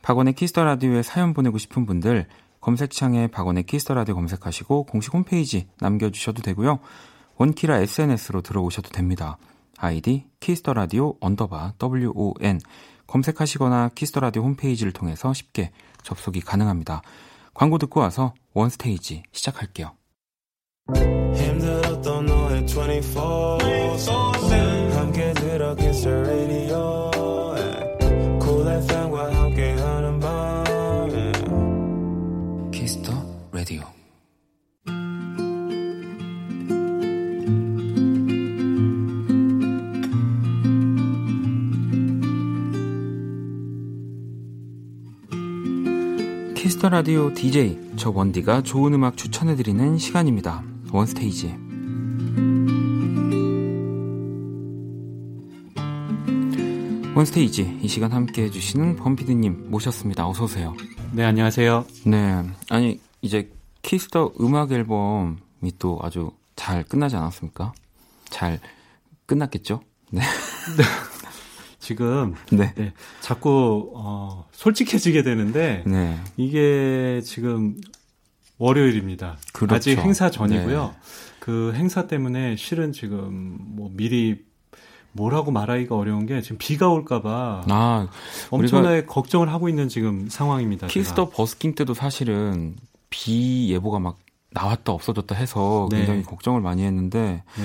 [0.04, 2.28] 박원의 Kiss the Radio에 사연 보내고 싶은 분들
[2.62, 6.78] 검색창에 박원의 Kiss the Radio 검색하시고 공식 홈페이지 남겨주셔도 되고요.
[7.38, 9.40] 원키라 SNS로 들어오셔도 됩니다.
[9.76, 12.60] 아이디 Kiss the Radio 언더바 WON
[13.08, 15.72] 검색하시거나 Kiss the Radio 홈페이지를 통해서 쉽게
[16.04, 17.02] 접속이 가능합니다.
[17.56, 19.96] 광고 듣고 와서 원스테이지 시작할게요.
[23.00, 27.12] 힘들었던 너의 24 함께 들어 kiss the radio.
[28.42, 30.64] Cool FM과 함께하는 밤.
[32.72, 33.18] Kiss the
[33.52, 33.84] radio
[46.56, 50.62] Kiss the Radio DJ 저 원디가 좋은 음악 추천해드리는 시간입니다.
[50.92, 51.69] One Stage
[57.20, 60.26] One Stage 이 시간 함께 해주시는 범피디님 모셨습니다.
[60.26, 60.74] 어서 오세요.
[61.12, 61.86] 네 안녕하세요.
[62.06, 67.74] 네 아니 이제 Kiss the 음악 앨범이 또 아주 잘 끝나지 않았습니까?
[68.30, 68.62] 잘
[69.26, 69.82] 끝났겠죠?
[70.12, 70.22] 네.
[70.22, 70.84] 네.
[71.80, 72.74] 지금 네.
[72.76, 72.94] 네.
[73.20, 76.18] 자꾸 어, 솔직해지게 되는데 네.
[76.38, 77.76] 이게 지금
[78.60, 79.38] 월요일입니다.
[79.52, 79.76] 그렇죠.
[79.76, 80.86] 아직 행사 전이고요.
[80.86, 81.00] 네.
[81.40, 84.48] 그 행사 때문에 실은 지금 뭐 미리
[85.12, 88.08] 뭐라고 말하기가 어려운 게 지금 비가 올까봐 아,
[88.52, 90.88] 엄청나게 걱정을 하고 있는 지금 상황입니다.
[90.88, 91.36] 키스터 제가.
[91.36, 92.76] 버스킹 때도 사실은
[93.10, 94.18] 비 예보가 막
[94.52, 95.98] 나왔다 없어졌다 해서 네.
[96.00, 97.64] 굉장히 걱정을 많이 했는데 네.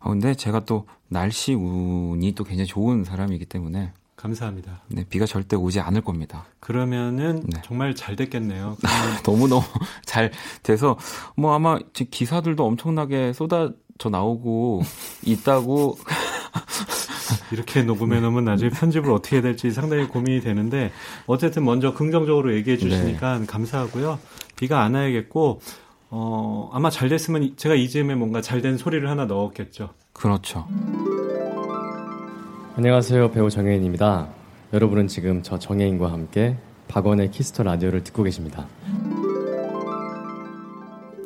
[0.00, 4.82] 아, 근데 제가 또 날씨 운이 또 굉장히 좋은 사람이기 때문에 감사합니다.
[4.88, 6.44] 네, 비가 절대 오지 않을 겁니다.
[6.58, 7.60] 그러면은 네.
[7.64, 8.76] 정말 잘 됐겠네요.
[9.24, 9.62] 너무너무
[10.04, 10.32] 잘
[10.64, 10.98] 돼서
[11.36, 14.82] 뭐 아마 지금 기사들도 엄청나게 쏟아져 나오고
[15.24, 15.98] 있다고
[17.52, 20.92] 이렇게 녹음해 놓으면 나중에 편집을 어떻게 해야 될지 상당히 고민이 되는데
[21.26, 23.46] 어쨌든 먼저 긍정적으로 얘기해 주시니까 네.
[23.46, 24.18] 감사하고요.
[24.56, 25.60] 비가 안 와야겠고
[26.10, 29.90] 어 아마 잘 됐으면 제가 이즈음에 뭔가 잘 된 소리를 하나 넣었겠죠.
[30.12, 30.66] 그렇죠.
[32.76, 33.30] 안녕하세요.
[33.32, 34.28] 배우 정혜인입니다.
[34.72, 36.56] 여러분은 지금 저 정혜인과 함께
[36.88, 38.66] 박원의 Kiss the Radio를 듣고 계십니다.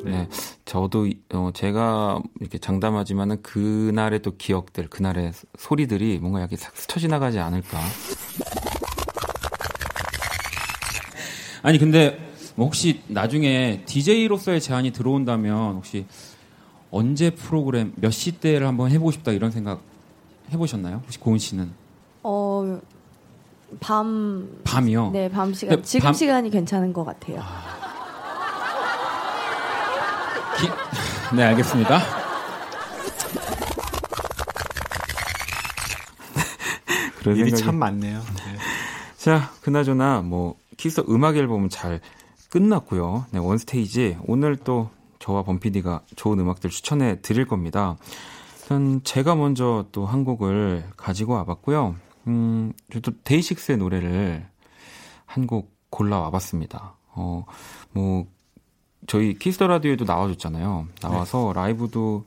[0.03, 0.27] 네,
[0.65, 7.39] 저도 어, 제가 이렇게 장담하지만은 그날의 또 기억들, 그날의 소리들이 뭔가 이렇게 싹 스쳐 지나가지
[7.39, 7.79] 않을까.
[11.61, 12.19] 아니 근데
[12.55, 16.05] 뭐 혹시 나중에 DJ로서의 제안이 들어온다면 혹시
[16.91, 19.81] 언제 프로그램 몇 시대를 한번 해보고 싶다 이런 생각
[20.51, 21.01] 해보셨나요?
[21.03, 21.71] 혹시 고은 씨는?
[22.21, 22.79] 어,
[23.79, 24.61] 밤.
[24.63, 25.11] 밤이요?
[25.11, 25.81] 네, 밤 시간.
[25.83, 26.13] 지금 밤...
[26.13, 27.39] 시간이 괜찮은 것 같아요.
[27.41, 27.82] 아...
[30.59, 31.35] 기...
[31.35, 31.99] 네, 알겠습니다.
[37.19, 37.63] 그런 일이 생각이...
[37.63, 38.19] 참 많네요.
[38.19, 38.57] 네.
[39.17, 42.01] 자, 그나저나 뭐 키스 음악 앨범은 잘
[42.49, 43.25] 끝났고요.
[43.31, 44.89] 네, One Stage 오늘 또
[45.19, 47.97] 저와 범피디가 좋은 음악들 추천해 드릴 겁니다.
[48.61, 51.95] 일단 제가 먼저 또 한 곡을 가지고 와봤고요.
[52.27, 54.45] 음, 또 데이식스의 노래를
[55.25, 56.95] 한 곡 골라와 봤습니다.
[57.11, 57.45] 어,
[57.91, 58.25] 뭐,
[59.07, 60.87] 저희 Kiss the Radio에도 나와줬잖아요.
[61.01, 61.61] 나와서 네.
[61.61, 62.25] 라이브도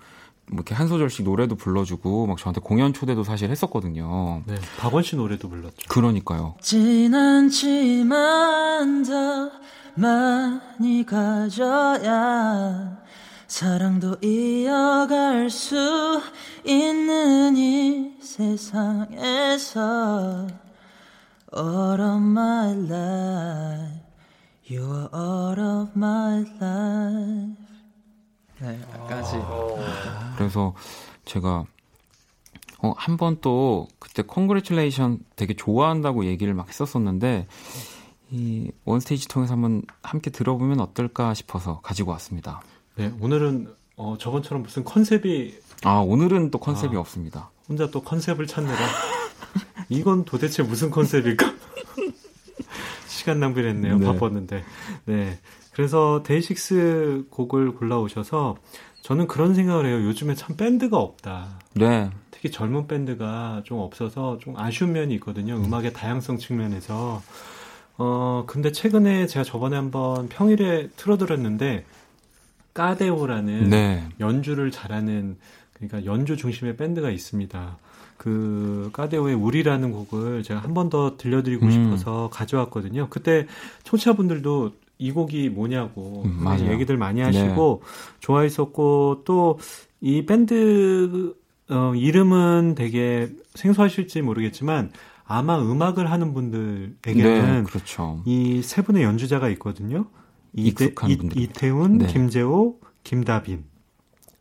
[0.48, 4.42] 뭐 이렇게 한 소절씩 노래도 불러주고 막 저한테 공연 초대도 사실 했었거든요.
[4.46, 5.88] 네, 박원 씨 노래도 불렀죠.
[5.88, 6.54] 그러니까요.
[6.60, 9.50] 지난 지만 더
[9.94, 12.98] 많이 가져야
[13.48, 16.20] 사랑도 이어갈 수
[16.64, 19.78] 있는 이 세상에서
[21.56, 24.05] All of my life
[24.68, 27.56] You are all of my life
[28.58, 29.36] 네, 까지.
[30.36, 30.74] 그래서
[31.24, 31.64] 제가
[32.82, 37.46] 어, 한 번 또 그때 Congratulation 되게 좋아한다고 얘기를 막 했었었는데
[38.30, 42.60] 이 원스테이지 통해서 한번 함께 들어보면 어떨까 싶어서 가지고 왔습니다.
[42.96, 47.50] 네, 오늘은 어, 저번처럼 무슨 컨셉이 아 오늘은 또 컨셉이 아, 없습니다.
[47.68, 48.78] 혼자 또 컨셉을 찾느라
[49.88, 51.54] 이건 도대체 무슨 컨셉일까?
[53.16, 53.98] 시간 낭비를 했네요.
[53.98, 54.06] 네.
[54.06, 54.62] 바빴는데.
[55.06, 55.38] 네.
[55.72, 58.56] 그래서 데이식스 곡을 골라오셔서
[59.02, 60.04] 저는 그런 생각을 해요.
[60.06, 61.60] 요즘에 참 밴드가 없다.
[61.74, 62.10] 네.
[62.30, 65.56] 특히 젊은 밴드가 좀 없어서 좀 아쉬운 면이 있거든요.
[65.56, 67.22] 음악의 다양성 측면에서.
[67.98, 71.84] 어, 근데 최근에 제가 저번에 한번 평일에 틀어드렸는데,
[72.74, 74.06] 까데오라는 네.
[74.20, 75.38] 연주를 잘하는,
[75.72, 77.78] 그러니까 연주 중심의 밴드가 있습니다.
[78.16, 81.70] 그 까데오의 우리라는 곡을 제가 한 번 더 들려드리고 음.
[81.70, 83.08] 싶어서 가져왔거든요.
[83.10, 83.46] 그때
[83.84, 88.16] 청취자분들도 이 곡이 뭐냐고 음, 얘기들 많이 하시고 네.
[88.20, 89.58] 좋아했었고 또
[90.00, 91.34] 이 밴드
[91.70, 94.92] 어, 이름은 되게 생소하실지 모르겠지만
[95.24, 98.22] 아마 음악을 하는 분들에게는 네, 그렇죠.
[98.26, 100.06] 이 세 분의 연주자가 있거든요.
[100.54, 102.06] 이태, 이, 이태훈, 네.
[102.06, 103.64] 김재호, 김다빈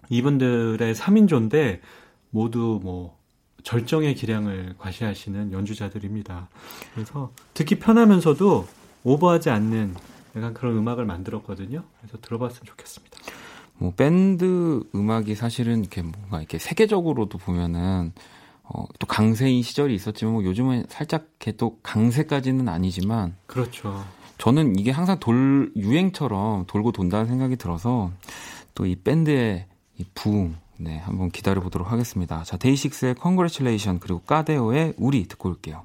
[0.10, 1.80] 이분들의 3인조인데
[2.30, 3.15] 모두 뭐
[3.66, 6.48] 절정의 기량을 과시하시는 연주자들입니다.
[6.94, 8.68] 그래서 듣기 편하면서도
[9.04, 9.96] 오버하지 않는
[10.36, 11.84] 약간 그런 음악을 만들었거든요.
[12.00, 13.18] 그래서 들어봤으면 좋겠습니다.
[13.78, 18.14] 뭐 밴드 음악이 사실은 이렇게 뭔가 이렇게 세계적으로도 보면은
[18.64, 24.04] 어, 또 강세인 시절이 있었지만 뭐 요즘은 살짝 또 강세까지는 아니지만 그렇죠.
[24.38, 28.12] 저는 이게 항상 돌 유행처럼 돌고 돈다는 생각이 들어서
[28.76, 29.66] 또 이 밴드의
[29.98, 32.44] 이 부흥 네 한번 기다려 보도록 하겠습니다.
[32.44, 35.84] 자 데이식스의 Congratulation 그리고 까데오의 우리 듣고 올게요.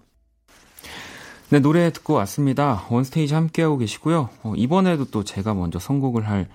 [1.51, 2.87] 네, 노래 듣고 왔습니다.
[2.91, 4.29] 원스테이지 함께하고 계시고요.
[4.45, 6.49] 어, 이번에도 또 제가 먼저 선곡을 할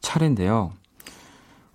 [0.00, 0.72] 차례인데요.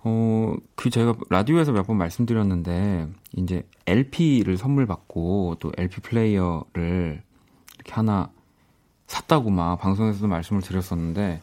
[0.04, 7.22] 어, 그 제가 라디오에서 몇 번 말씀드렸는데, 이제 LP를 선물 받고 또 LP 플레이어를
[7.76, 8.30] 이렇게 하나
[9.06, 11.40] 샀다고 막 방송에서도 말씀을 드렸었는데, 네.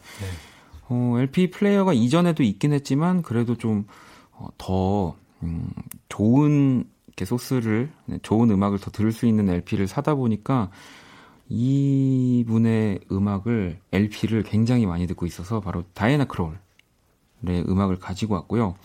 [0.88, 3.88] 어, LP 플레이어가 이전에도 있긴 했지만, 그래도 좀,
[4.34, 5.70] 어, 더, 음,
[6.08, 10.70] 좋은, 이렇게 소스를, 네, 좋은 음악을 더 들을 수 있는 LP를 사다 보니까,
[11.48, 16.56] 이 분의 음악을 LP를 굉장히 많이 듣고 있어서 바로 다이애나 크롤의
[17.68, 18.76] 음악을 가지고 왔고요.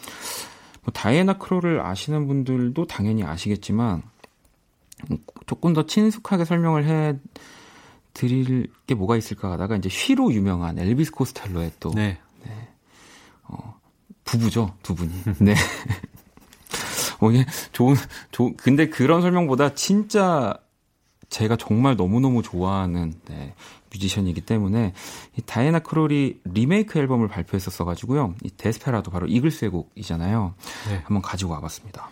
[0.83, 4.03] 뭐 다이애나 크롤을 아시는 분들도 당연히 아시겠지만
[5.45, 7.17] 조금 더 친숙하게 설명을 해
[8.13, 12.19] 드릴 게 뭐가 있을까 하다가 이제 쉬로 유명한 엘비스 코스텔로의 또 네.
[14.31, 15.11] 부부죠 두 분이.
[15.39, 15.55] 네.
[17.21, 17.95] 어, 예, 좋은,
[18.31, 20.53] 좋은, 근데 그런 설명보다 진짜
[21.29, 23.53] 제가 정말 너무너무 좋아하는 네,
[23.91, 24.93] 뮤지션이기 때문에
[25.37, 28.35] 이 다이애나 크롤이 리메이크 앨범을 발표했었어 가지고요.
[28.43, 30.53] 이 데스페라도 바로 이글스의 곡이잖아요.
[30.87, 30.95] 네.
[31.03, 32.09] 한번 가지고 와봤습니다.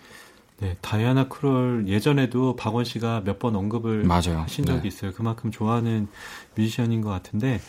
[0.60, 4.40] 네, 다이아나 크롤 예전에도 박원 씨가 몇 번 언급을 맞아요.
[4.42, 4.88] 하신 적이 네.
[4.88, 5.14] 있어요.
[5.14, 6.08] 그만큼 좋아하는
[6.56, 7.62] 뮤지션인 것 같은데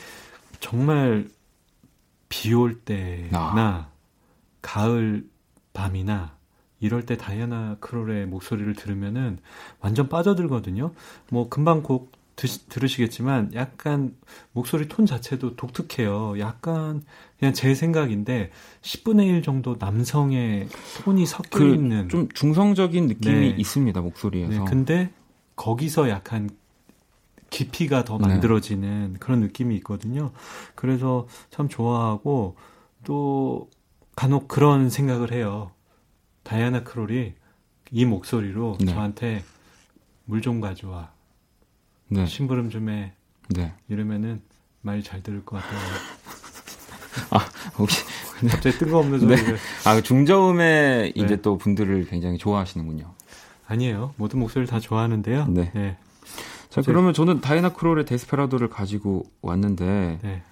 [0.60, 1.28] 정말
[2.30, 3.88] 비 올 때나 아.
[4.62, 5.28] 가을
[5.72, 6.36] 밤이나
[6.80, 9.38] 이럴 때 다이아나 크롤의 목소리를 들으면은
[9.80, 10.92] 완전 빠져들거든요.
[11.30, 14.14] 뭐 금방 곡 드시, 들으시겠지만 약간
[14.52, 16.38] 목소리 톤 자체도 독특해요.
[16.38, 17.02] 약간
[17.38, 20.68] 그냥 제 생각인데 10분의 1 정도 남성의
[21.02, 23.48] 톤이 섞여 그 있는 좀 중성적인 느낌이 네.
[23.58, 24.50] 있습니다 목소리에서.
[24.52, 25.10] 네, 근데
[25.56, 26.48] 거기서 약간
[27.50, 28.28] 깊이가 더 네.
[28.28, 29.18] 만들어지는 네.
[29.18, 30.30] 그런 느낌이 있거든요.
[30.76, 32.54] 그래서 참 좋아하고
[33.04, 33.68] 또
[34.18, 35.70] 간혹 그런 생각을 해요.
[36.42, 37.34] 다이아나 크롤이
[37.92, 38.86] 이 목소리로 네.
[38.92, 39.44] 저한테
[40.24, 41.12] 물 좀 가져와.
[42.08, 42.26] 네.
[42.26, 43.12] 심부름 좀 해.
[43.50, 43.72] 네.
[43.88, 44.42] 이러면은
[44.80, 45.78] 말 잘 들을 것 같아요.
[47.30, 47.38] 아,
[47.78, 48.02] 혹시
[48.50, 49.54] 갑자기 뜬금없는 소리를.
[49.54, 49.60] 네.
[49.86, 51.36] 아, 그 중저음의 이제 네.
[51.36, 53.14] 또 분들을 굉장히 좋아하시는군요.
[53.68, 54.14] 아니에요.
[54.16, 55.46] 모든 목소리를 다 좋아하는데요.
[55.46, 55.70] 네.
[55.72, 55.96] 네.
[56.70, 60.18] 자, 그러면 저는 다이애나 크롤의 Desperado를 가지고 왔는데.
[60.22, 60.42] 네.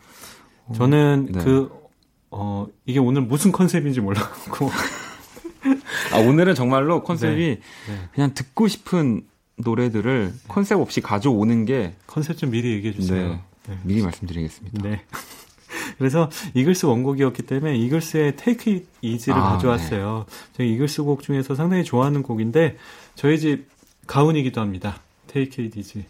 [0.67, 1.43] 어, 저는 네.
[1.43, 1.86] 그,
[2.31, 4.70] 어, 이게 오늘 무슨 컨셉인지 몰라갖고.
[6.12, 7.93] 아, 오늘은 정말로 컨셉이 네.
[7.93, 8.09] 네.
[8.14, 9.22] 그냥 듣고 싶은
[9.57, 10.39] 노래들을 네.
[10.49, 13.29] 컨셉 없이 가져오는 게 컨셉 좀 미리 얘기해 주세요.
[13.29, 13.41] 네.
[13.68, 13.79] 네.
[13.83, 14.83] 미리 말씀드리겠습니다.
[14.83, 15.03] 네.
[15.99, 20.27] 그래서 이글스 원곡이었기 때문에 이글스의 Take It Easy를 아, 가져왔어요.
[20.29, 20.37] 네.
[20.57, 22.77] 저희 이글스 곡 중에서 상당히 좋아하는 곡인데
[23.14, 23.68] 저희 집
[24.07, 25.01] 가훈이기도 합니다.
[25.27, 26.05] 테이크 잇 이지.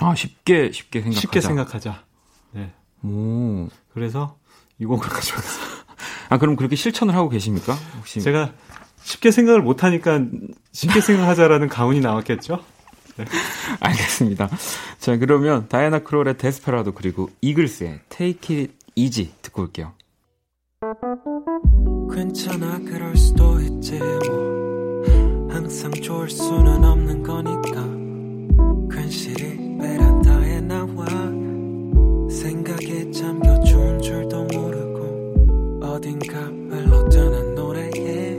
[0.00, 1.20] 아 쉽게 쉽게 생각하자.
[1.20, 2.04] 쉽게 생각하자.
[2.52, 2.72] 네.
[3.02, 3.68] 오.
[3.92, 4.36] 그래서
[4.78, 5.82] 이 곡을 가져왔어요.
[6.28, 7.74] 아 그럼 그렇게 실천을 하고 계십니까?
[7.98, 8.52] 혹시 제가
[9.02, 10.20] 쉽게 생각을 못 하니까
[10.72, 12.64] 쉽게 생각하자라는 가훈이 나왔겠죠?
[13.16, 13.24] 네.
[13.80, 14.48] 알겠습니다.
[14.98, 19.92] 자, 그러면 다이애나 크롤의 데스페라도 그리고 이글스의 Take It Easy 듣고 올게요.
[22.12, 31.06] 괜찮아 그럴 수도 있지 뭐 항상 좋을 수는 없는 거니까 괜시리 베란다에 나와
[32.30, 33.10] 생각에
[36.22, 38.36] 모르고 어딘가 흘러드는 노래에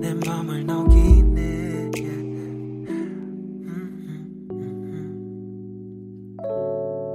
[0.00, 1.90] 내 맘을 녹이네.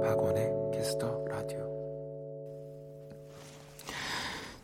[0.02, 1.58] 박원의 Kiss the Radio.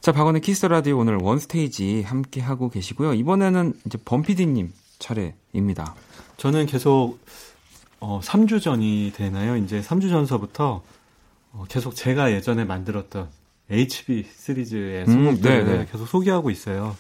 [0.01, 3.15] 자 박원의 Kiss the Radio 오늘 원스테이지 함께 하고 계시고요.
[3.15, 5.95] 이번에는 이제 범피디님 차례입니다.
[6.37, 7.19] 저는 계속
[7.99, 9.57] 어, 3주 전이 되나요?
[9.57, 10.83] 이제 3주 전서부터
[11.53, 13.29] 어, 계속 제가 예전에 만들었던
[13.73, 15.87] HB 시리즈의 선곡들을 음, 네, 네.
[15.91, 16.97] 계속 소개하고 있어요.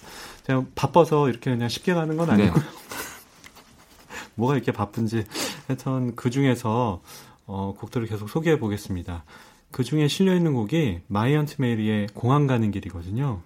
[0.46, 2.32] 제가 바빠서 이렇게 그냥 쉽게 가는 건 네.
[2.44, 2.62] 아니고요.
[2.62, 2.68] 네.
[4.34, 5.24] 뭐가 이렇게 바쁜지
[5.68, 7.00] 하여튼 그 중에서
[7.46, 9.24] 어, 곡들을 계속 소개해 보겠습니다.
[9.70, 13.40] 그 중에 실려 있는 곡이 마이앤트 메리의 공항 가는 길이거든요.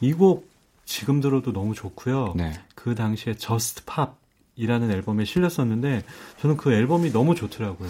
[0.00, 0.50] 이 곡
[0.84, 2.34] 지금 들어도 너무 좋고요.
[2.36, 2.52] 네.
[2.74, 6.02] 그 당시에 Just Pop이라는 앨범에 실렸었는데
[6.40, 7.88] 저는 그 앨범이 너무 좋더라고요.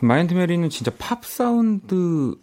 [0.00, 2.36] 마이앤트 메리는 진짜 팝 사운드의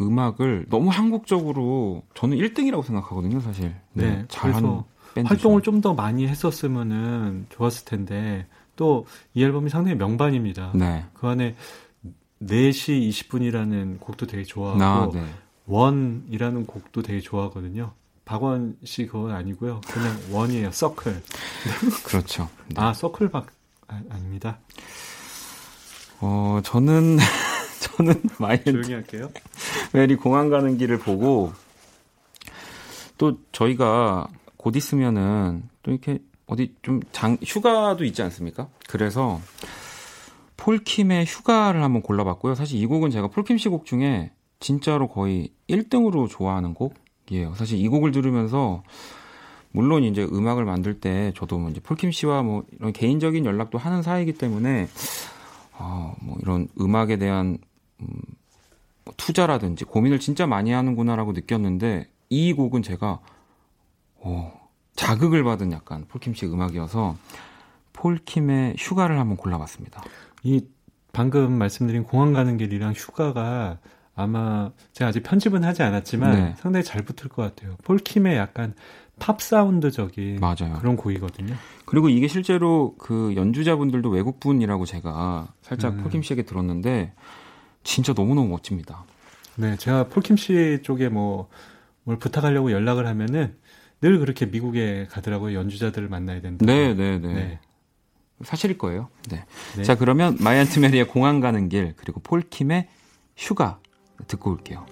[0.00, 3.74] 음악을 너무 한국적으로 저는 1등이라고 생각하거든요, 사실.
[3.92, 4.82] 네, 네 잘하는
[5.24, 8.46] 활동을 좀 더 많이 했었으면은 좋았을 텐데
[8.76, 10.72] 또 이 앨범이 상당히 명반입니다.
[10.74, 11.04] 네.
[11.14, 11.54] 그 안에
[12.42, 15.24] 4시 20분이라는 곡도 되게 좋아하고 아, 네.
[15.66, 17.92] 원이라는 곡도 되게 좋아하거든요.
[18.24, 19.80] 박원 씨 그건 아니고요.
[19.86, 20.70] 그냥 원이에요.
[20.70, 21.22] 서클.
[22.04, 22.48] 그렇죠.
[22.68, 22.74] 네.
[22.76, 23.46] 아, 서클 박
[23.88, 24.58] 아, 아닙니다.
[26.20, 27.18] 어, 저는
[27.96, 29.30] 저는 마이언 조용히 할게요.
[29.92, 31.52] 메리 공항 가는 길을 보고
[33.16, 38.68] 또 저희가 곧 있으면은 또 이렇게 어디 좀 장 휴가도 있지 않습니까?
[38.88, 39.40] 그래서
[40.56, 42.54] 폴킴의 휴가를 한번 골라봤고요.
[42.54, 47.54] 사실 이 곡은 제가 폴킴 씨 곡 중에 진짜로 거의 1등으로 좋아하는 곡이에요.
[47.54, 48.82] 사실 이 곡을 들으면서
[49.70, 54.02] 물론 이제 음악을 만들 때 저도 뭐 이제 폴킴 씨와 뭐 이런 개인적인 연락도 하는
[54.02, 54.88] 사이이기 때문에
[55.78, 57.58] 어, 뭐 이런 음악에 대한
[58.00, 58.06] 음,
[59.04, 63.20] 뭐 투자라든지 고민을 진짜 많이 하는구나라고 느꼈는데 이 곡은 제가
[64.16, 67.16] 어, 자극을 받은 약간 폴킴 씨 음악이어서
[67.92, 70.02] 폴킴의 휴가를 한번 골라봤습니다.
[70.42, 70.64] 이
[71.12, 73.78] 방금 말씀드린 공항 가는 길이랑 휴가가
[74.14, 76.54] 아마 제가 아직 편집은 하지 않았지만 네.
[76.58, 77.76] 상당히 잘 붙을 것 같아요.
[77.84, 78.74] 폴킴의 약간
[79.18, 80.78] 팝 사운드적인 맞아요.
[80.80, 81.54] 그런 곡이거든요.
[81.84, 86.02] 그리고 이게 실제로 그 연주자분들도 외국분이라고 제가 살짝 음.
[86.02, 87.12] 폴킴 씨에게 들었는데
[87.84, 89.04] 진짜 너무너무 멋집니다.
[89.56, 91.48] 네, 제가 폴킴 씨 쪽에 뭐
[92.08, 93.54] 뭘 부탁하려고 연락을 하면은
[94.00, 95.58] 늘 그렇게 미국에 가더라고요.
[95.58, 96.64] 연주자들을 만나야 된다.
[96.64, 97.60] 네, 네, 네, 네.
[98.42, 99.10] 사실일 거예요.
[99.28, 99.44] 네.
[99.76, 99.82] 네.
[99.82, 102.88] 자, 그러면 마이앤트 메리의 공항 가는 길 그리고 폴킴의
[103.36, 103.78] 휴가
[104.26, 104.86] 듣고 올게요.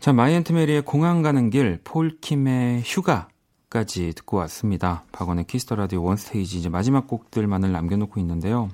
[0.00, 5.04] 자, 마이앤트 메리의 공항 가는 길, 폴킴의 휴가까지 듣고 왔습니다.
[5.12, 8.70] 박원의 Kiss the Radio 원스테이지 이제 마지막 곡들만을 남겨놓고 있는데요.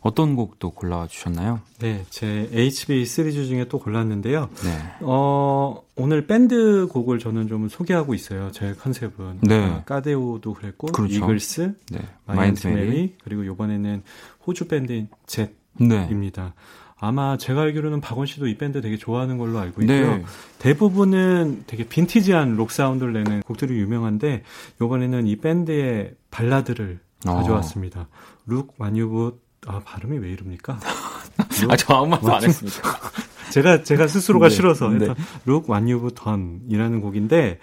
[0.00, 1.60] 어떤 곡도 골라와 주셨나요?
[1.80, 4.48] 네, 제 HB 시리즈 중에 또 골랐는데요.
[4.64, 4.70] 네.
[5.02, 8.50] 어, 오늘 밴드 곡을 저는 좀 소개하고 있어요.
[8.50, 9.40] 제 컨셉은.
[9.42, 9.62] 네.
[9.62, 11.16] 아, 까데호도 그랬고, 그렇죠.
[11.16, 11.98] 이글스, 네.
[12.24, 14.02] 마이앤트 메리, 그리고 이번에는
[14.46, 16.54] 호주 밴드인 젯입니다.
[17.00, 17.06] 네.
[17.06, 20.16] 아마 제가 알기로는 박원 씨도 이 밴드 되게 좋아하는 걸로 알고 있고요.
[20.16, 20.24] 네.
[20.58, 24.42] 대부분은 되게 빈티지한 록 사운드를 내는 곡들이 유명한데
[24.80, 27.34] 이번에는 이 밴드의 발라드를 어.
[27.34, 28.08] 가져왔습니다.
[28.46, 30.78] Look What You've 아 발음이 왜 이럽니까?
[31.68, 32.78] 아 저 아무 말도 안 했습니다.
[33.52, 34.54] 제가 제가 스스로가 네.
[34.54, 35.08] 싫어서 네.
[35.44, 37.58] Look What You've Done이라는 곡인데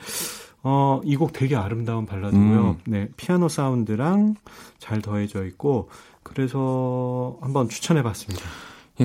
[0.66, 2.70] 어, 이 곡 되게 아름다운 발라드고요.
[2.70, 2.76] 음.
[2.86, 4.36] 네, 피아노 사운드랑
[4.80, 5.90] 잘 더해져 있고
[6.24, 8.46] 그래서 한번 추천해 봤습니다.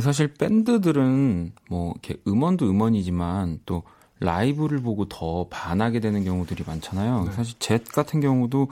[0.01, 3.82] 사실 밴드들은 뭐 이렇게 음원도 음원이지만 또
[4.20, 7.24] 라이브를 보고 더 반하게 되는 경우들이 많잖아요.
[7.24, 7.32] 네.
[7.32, 8.68] 사실 젯 같은 경우도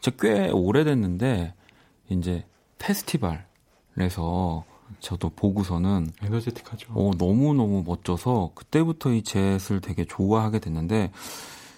[0.00, 1.54] 진짜 꽤 오래됐는데
[2.10, 2.44] 이제
[2.78, 4.64] 페스티벌에서
[4.98, 6.92] 저도 보고서는 에너제틱하죠.
[6.94, 11.12] 어, 너무 너무 멋져서 그때부터 이 젯을 되게 좋아하게 됐는데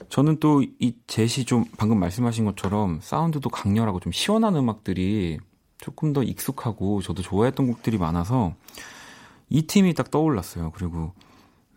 [0.08, 5.38] 저는 또 이 젯이 좀 방금 말씀하신 것처럼 사운드도 강렬하고 좀 시원한 음악들이
[5.82, 8.54] 조금 더 익숙하고 저도 좋아했던 곡들이 많아서
[9.50, 10.70] 이 팀이 딱 떠올랐어요.
[10.70, 11.12] 그리고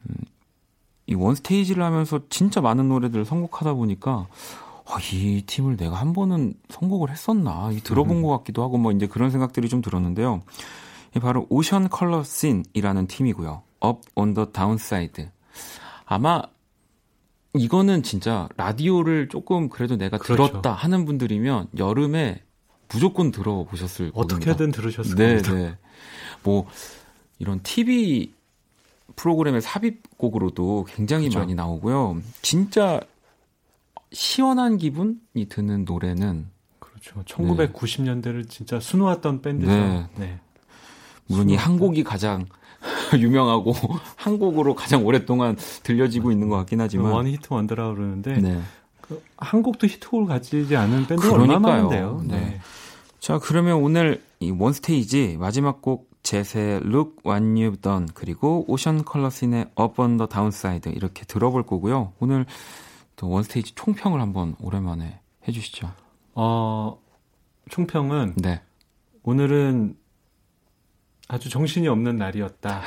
[0.03, 0.15] 음,
[1.07, 4.27] 이 원스테이지를 하면서 진짜 많은 노래들을 선곡하다 보니까
[4.85, 8.21] 아, 이 팀을 내가 한 번은 선곡을 했었나 이 들어본 음.
[8.21, 10.43] 것 같기도 하고 뭐 이제 그런 생각들이 좀 들었는데요.
[11.19, 13.63] 바로 오션 컬러 씬이라는 팀이고요.
[13.83, 15.29] Up on the Downside.
[16.05, 16.43] 아마
[17.55, 20.47] 이거는 진짜 라디오를 조금 그래도 내가 그렇죠.
[20.47, 22.43] 들었다 하는 분들이면 여름에
[22.91, 24.23] 무조건 들어보셨을 거예요.
[24.23, 25.53] 어떻게든 들으셨을 네, 겁니다.
[25.53, 25.77] 네.
[26.43, 26.67] 뭐
[27.39, 28.33] 이런 TV
[29.15, 31.39] 프로그램의 삽입곡으로도 굉장히 그렇죠.
[31.39, 32.21] 많이 나오고요.
[32.41, 32.99] 진짜
[34.11, 35.17] 시원한 기분이
[35.49, 36.47] 드는 노래는
[36.79, 37.21] 그렇죠.
[37.25, 39.71] 1990년대를 진짜 수놓았던 밴드죠.
[39.71, 40.07] 네.
[40.17, 40.39] 네.
[41.27, 42.45] 물론 이 한 곡이 가장
[43.17, 43.73] 유명하고
[44.15, 48.61] 한 곡으로 가장 오랫동안 들려지고 있는 것 같긴 하지만 one hit wonder라 그러는데 네.
[49.01, 52.23] 그 한 곡도 히트곡을 가지지 않은 밴드가 얼마나 많은데요.
[52.25, 52.39] 네.
[52.39, 52.59] 네.
[53.25, 59.99] 자 그러면 오늘 이 원스테이지 마지막 곡 젯의 You've Done 그리고 오션 컬러 신의 Up
[59.99, 62.13] on the Downside 이렇게 들어볼 거고요.
[62.19, 62.45] 오늘
[63.15, 65.91] 또 원스테이지 총평을 한번 오랜만에 해 주시죠.
[66.35, 67.01] 어
[67.71, 68.61] 총평은 네.
[69.23, 69.97] 오늘은
[71.27, 72.83] 아주 정신이 없는 날이었다.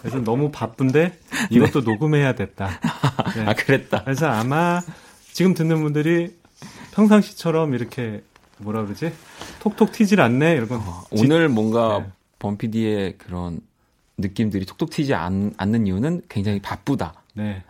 [0.00, 1.92] 그래서 너무 바쁜데 이것도 네.
[1.92, 2.68] 녹음해야 됐다.
[3.34, 3.46] 네.
[3.46, 4.04] 아 그랬다.
[4.04, 4.82] 그래서 아마
[5.32, 6.36] 지금 듣는 분들이
[6.92, 8.22] 평상시처럼 이렇게
[8.58, 9.12] 뭐라 그러지?
[9.66, 12.06] 톡톡 튀질 않네 이런 어, 오늘 뭔가 네.
[12.38, 13.58] 범피디의 그런
[14.16, 17.14] 느낌들이 톡톡 튀지 않, 않는 이유는 굉장히 바쁘다.
[17.34, 17.64] 네.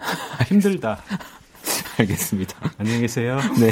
[0.47, 1.01] 힘들다.
[1.99, 2.75] 알겠습니다.
[2.77, 3.39] 안녕히 계세요.
[3.59, 3.71] 네.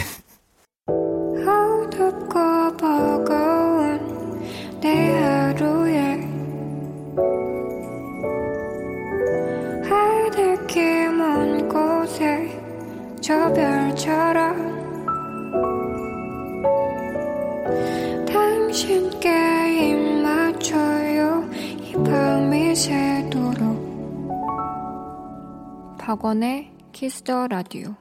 [26.25, 27.97] 박원의 Kiss the Radio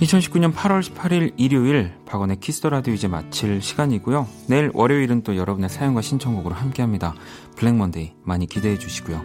[0.00, 4.28] 2019년 8월 18일 일요일 박원의 Kiss the Radio 이제 마칠 시간이고요.
[4.48, 7.14] 내일 월요일은 또 여러분의 사연과 신청곡으로 함께합니다.
[7.56, 9.22] 블랙 먼데이 많이 기대해 주시고요.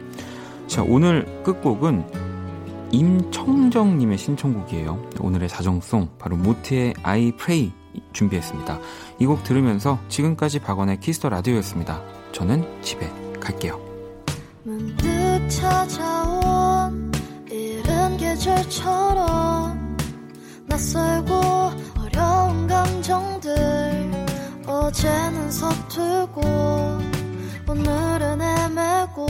[0.67, 2.09] 자, 오늘 끝곡은
[2.91, 5.09] 임청정님의 신청곡이에요.
[5.19, 7.73] 오늘의 자정송, 바로 모트의 I Pray
[8.13, 8.79] 준비했습니다.
[9.19, 12.01] 이 곡 들으면서 지금까지 박원의 Kiss the Radio였습니다.
[12.31, 13.86] 저는 집에 갈게요.
[14.67, 17.09] 문득 찾아온
[17.49, 19.95] 이른 계절처럼
[20.65, 21.33] 낯설고
[21.97, 24.11] 어려운 감정들
[24.65, 26.41] 어제는 서툴고
[27.69, 29.27] 오늘은 애매하고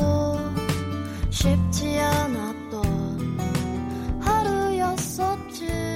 [1.29, 3.37] 쉽지 않았던
[4.19, 5.86] 하루였었지.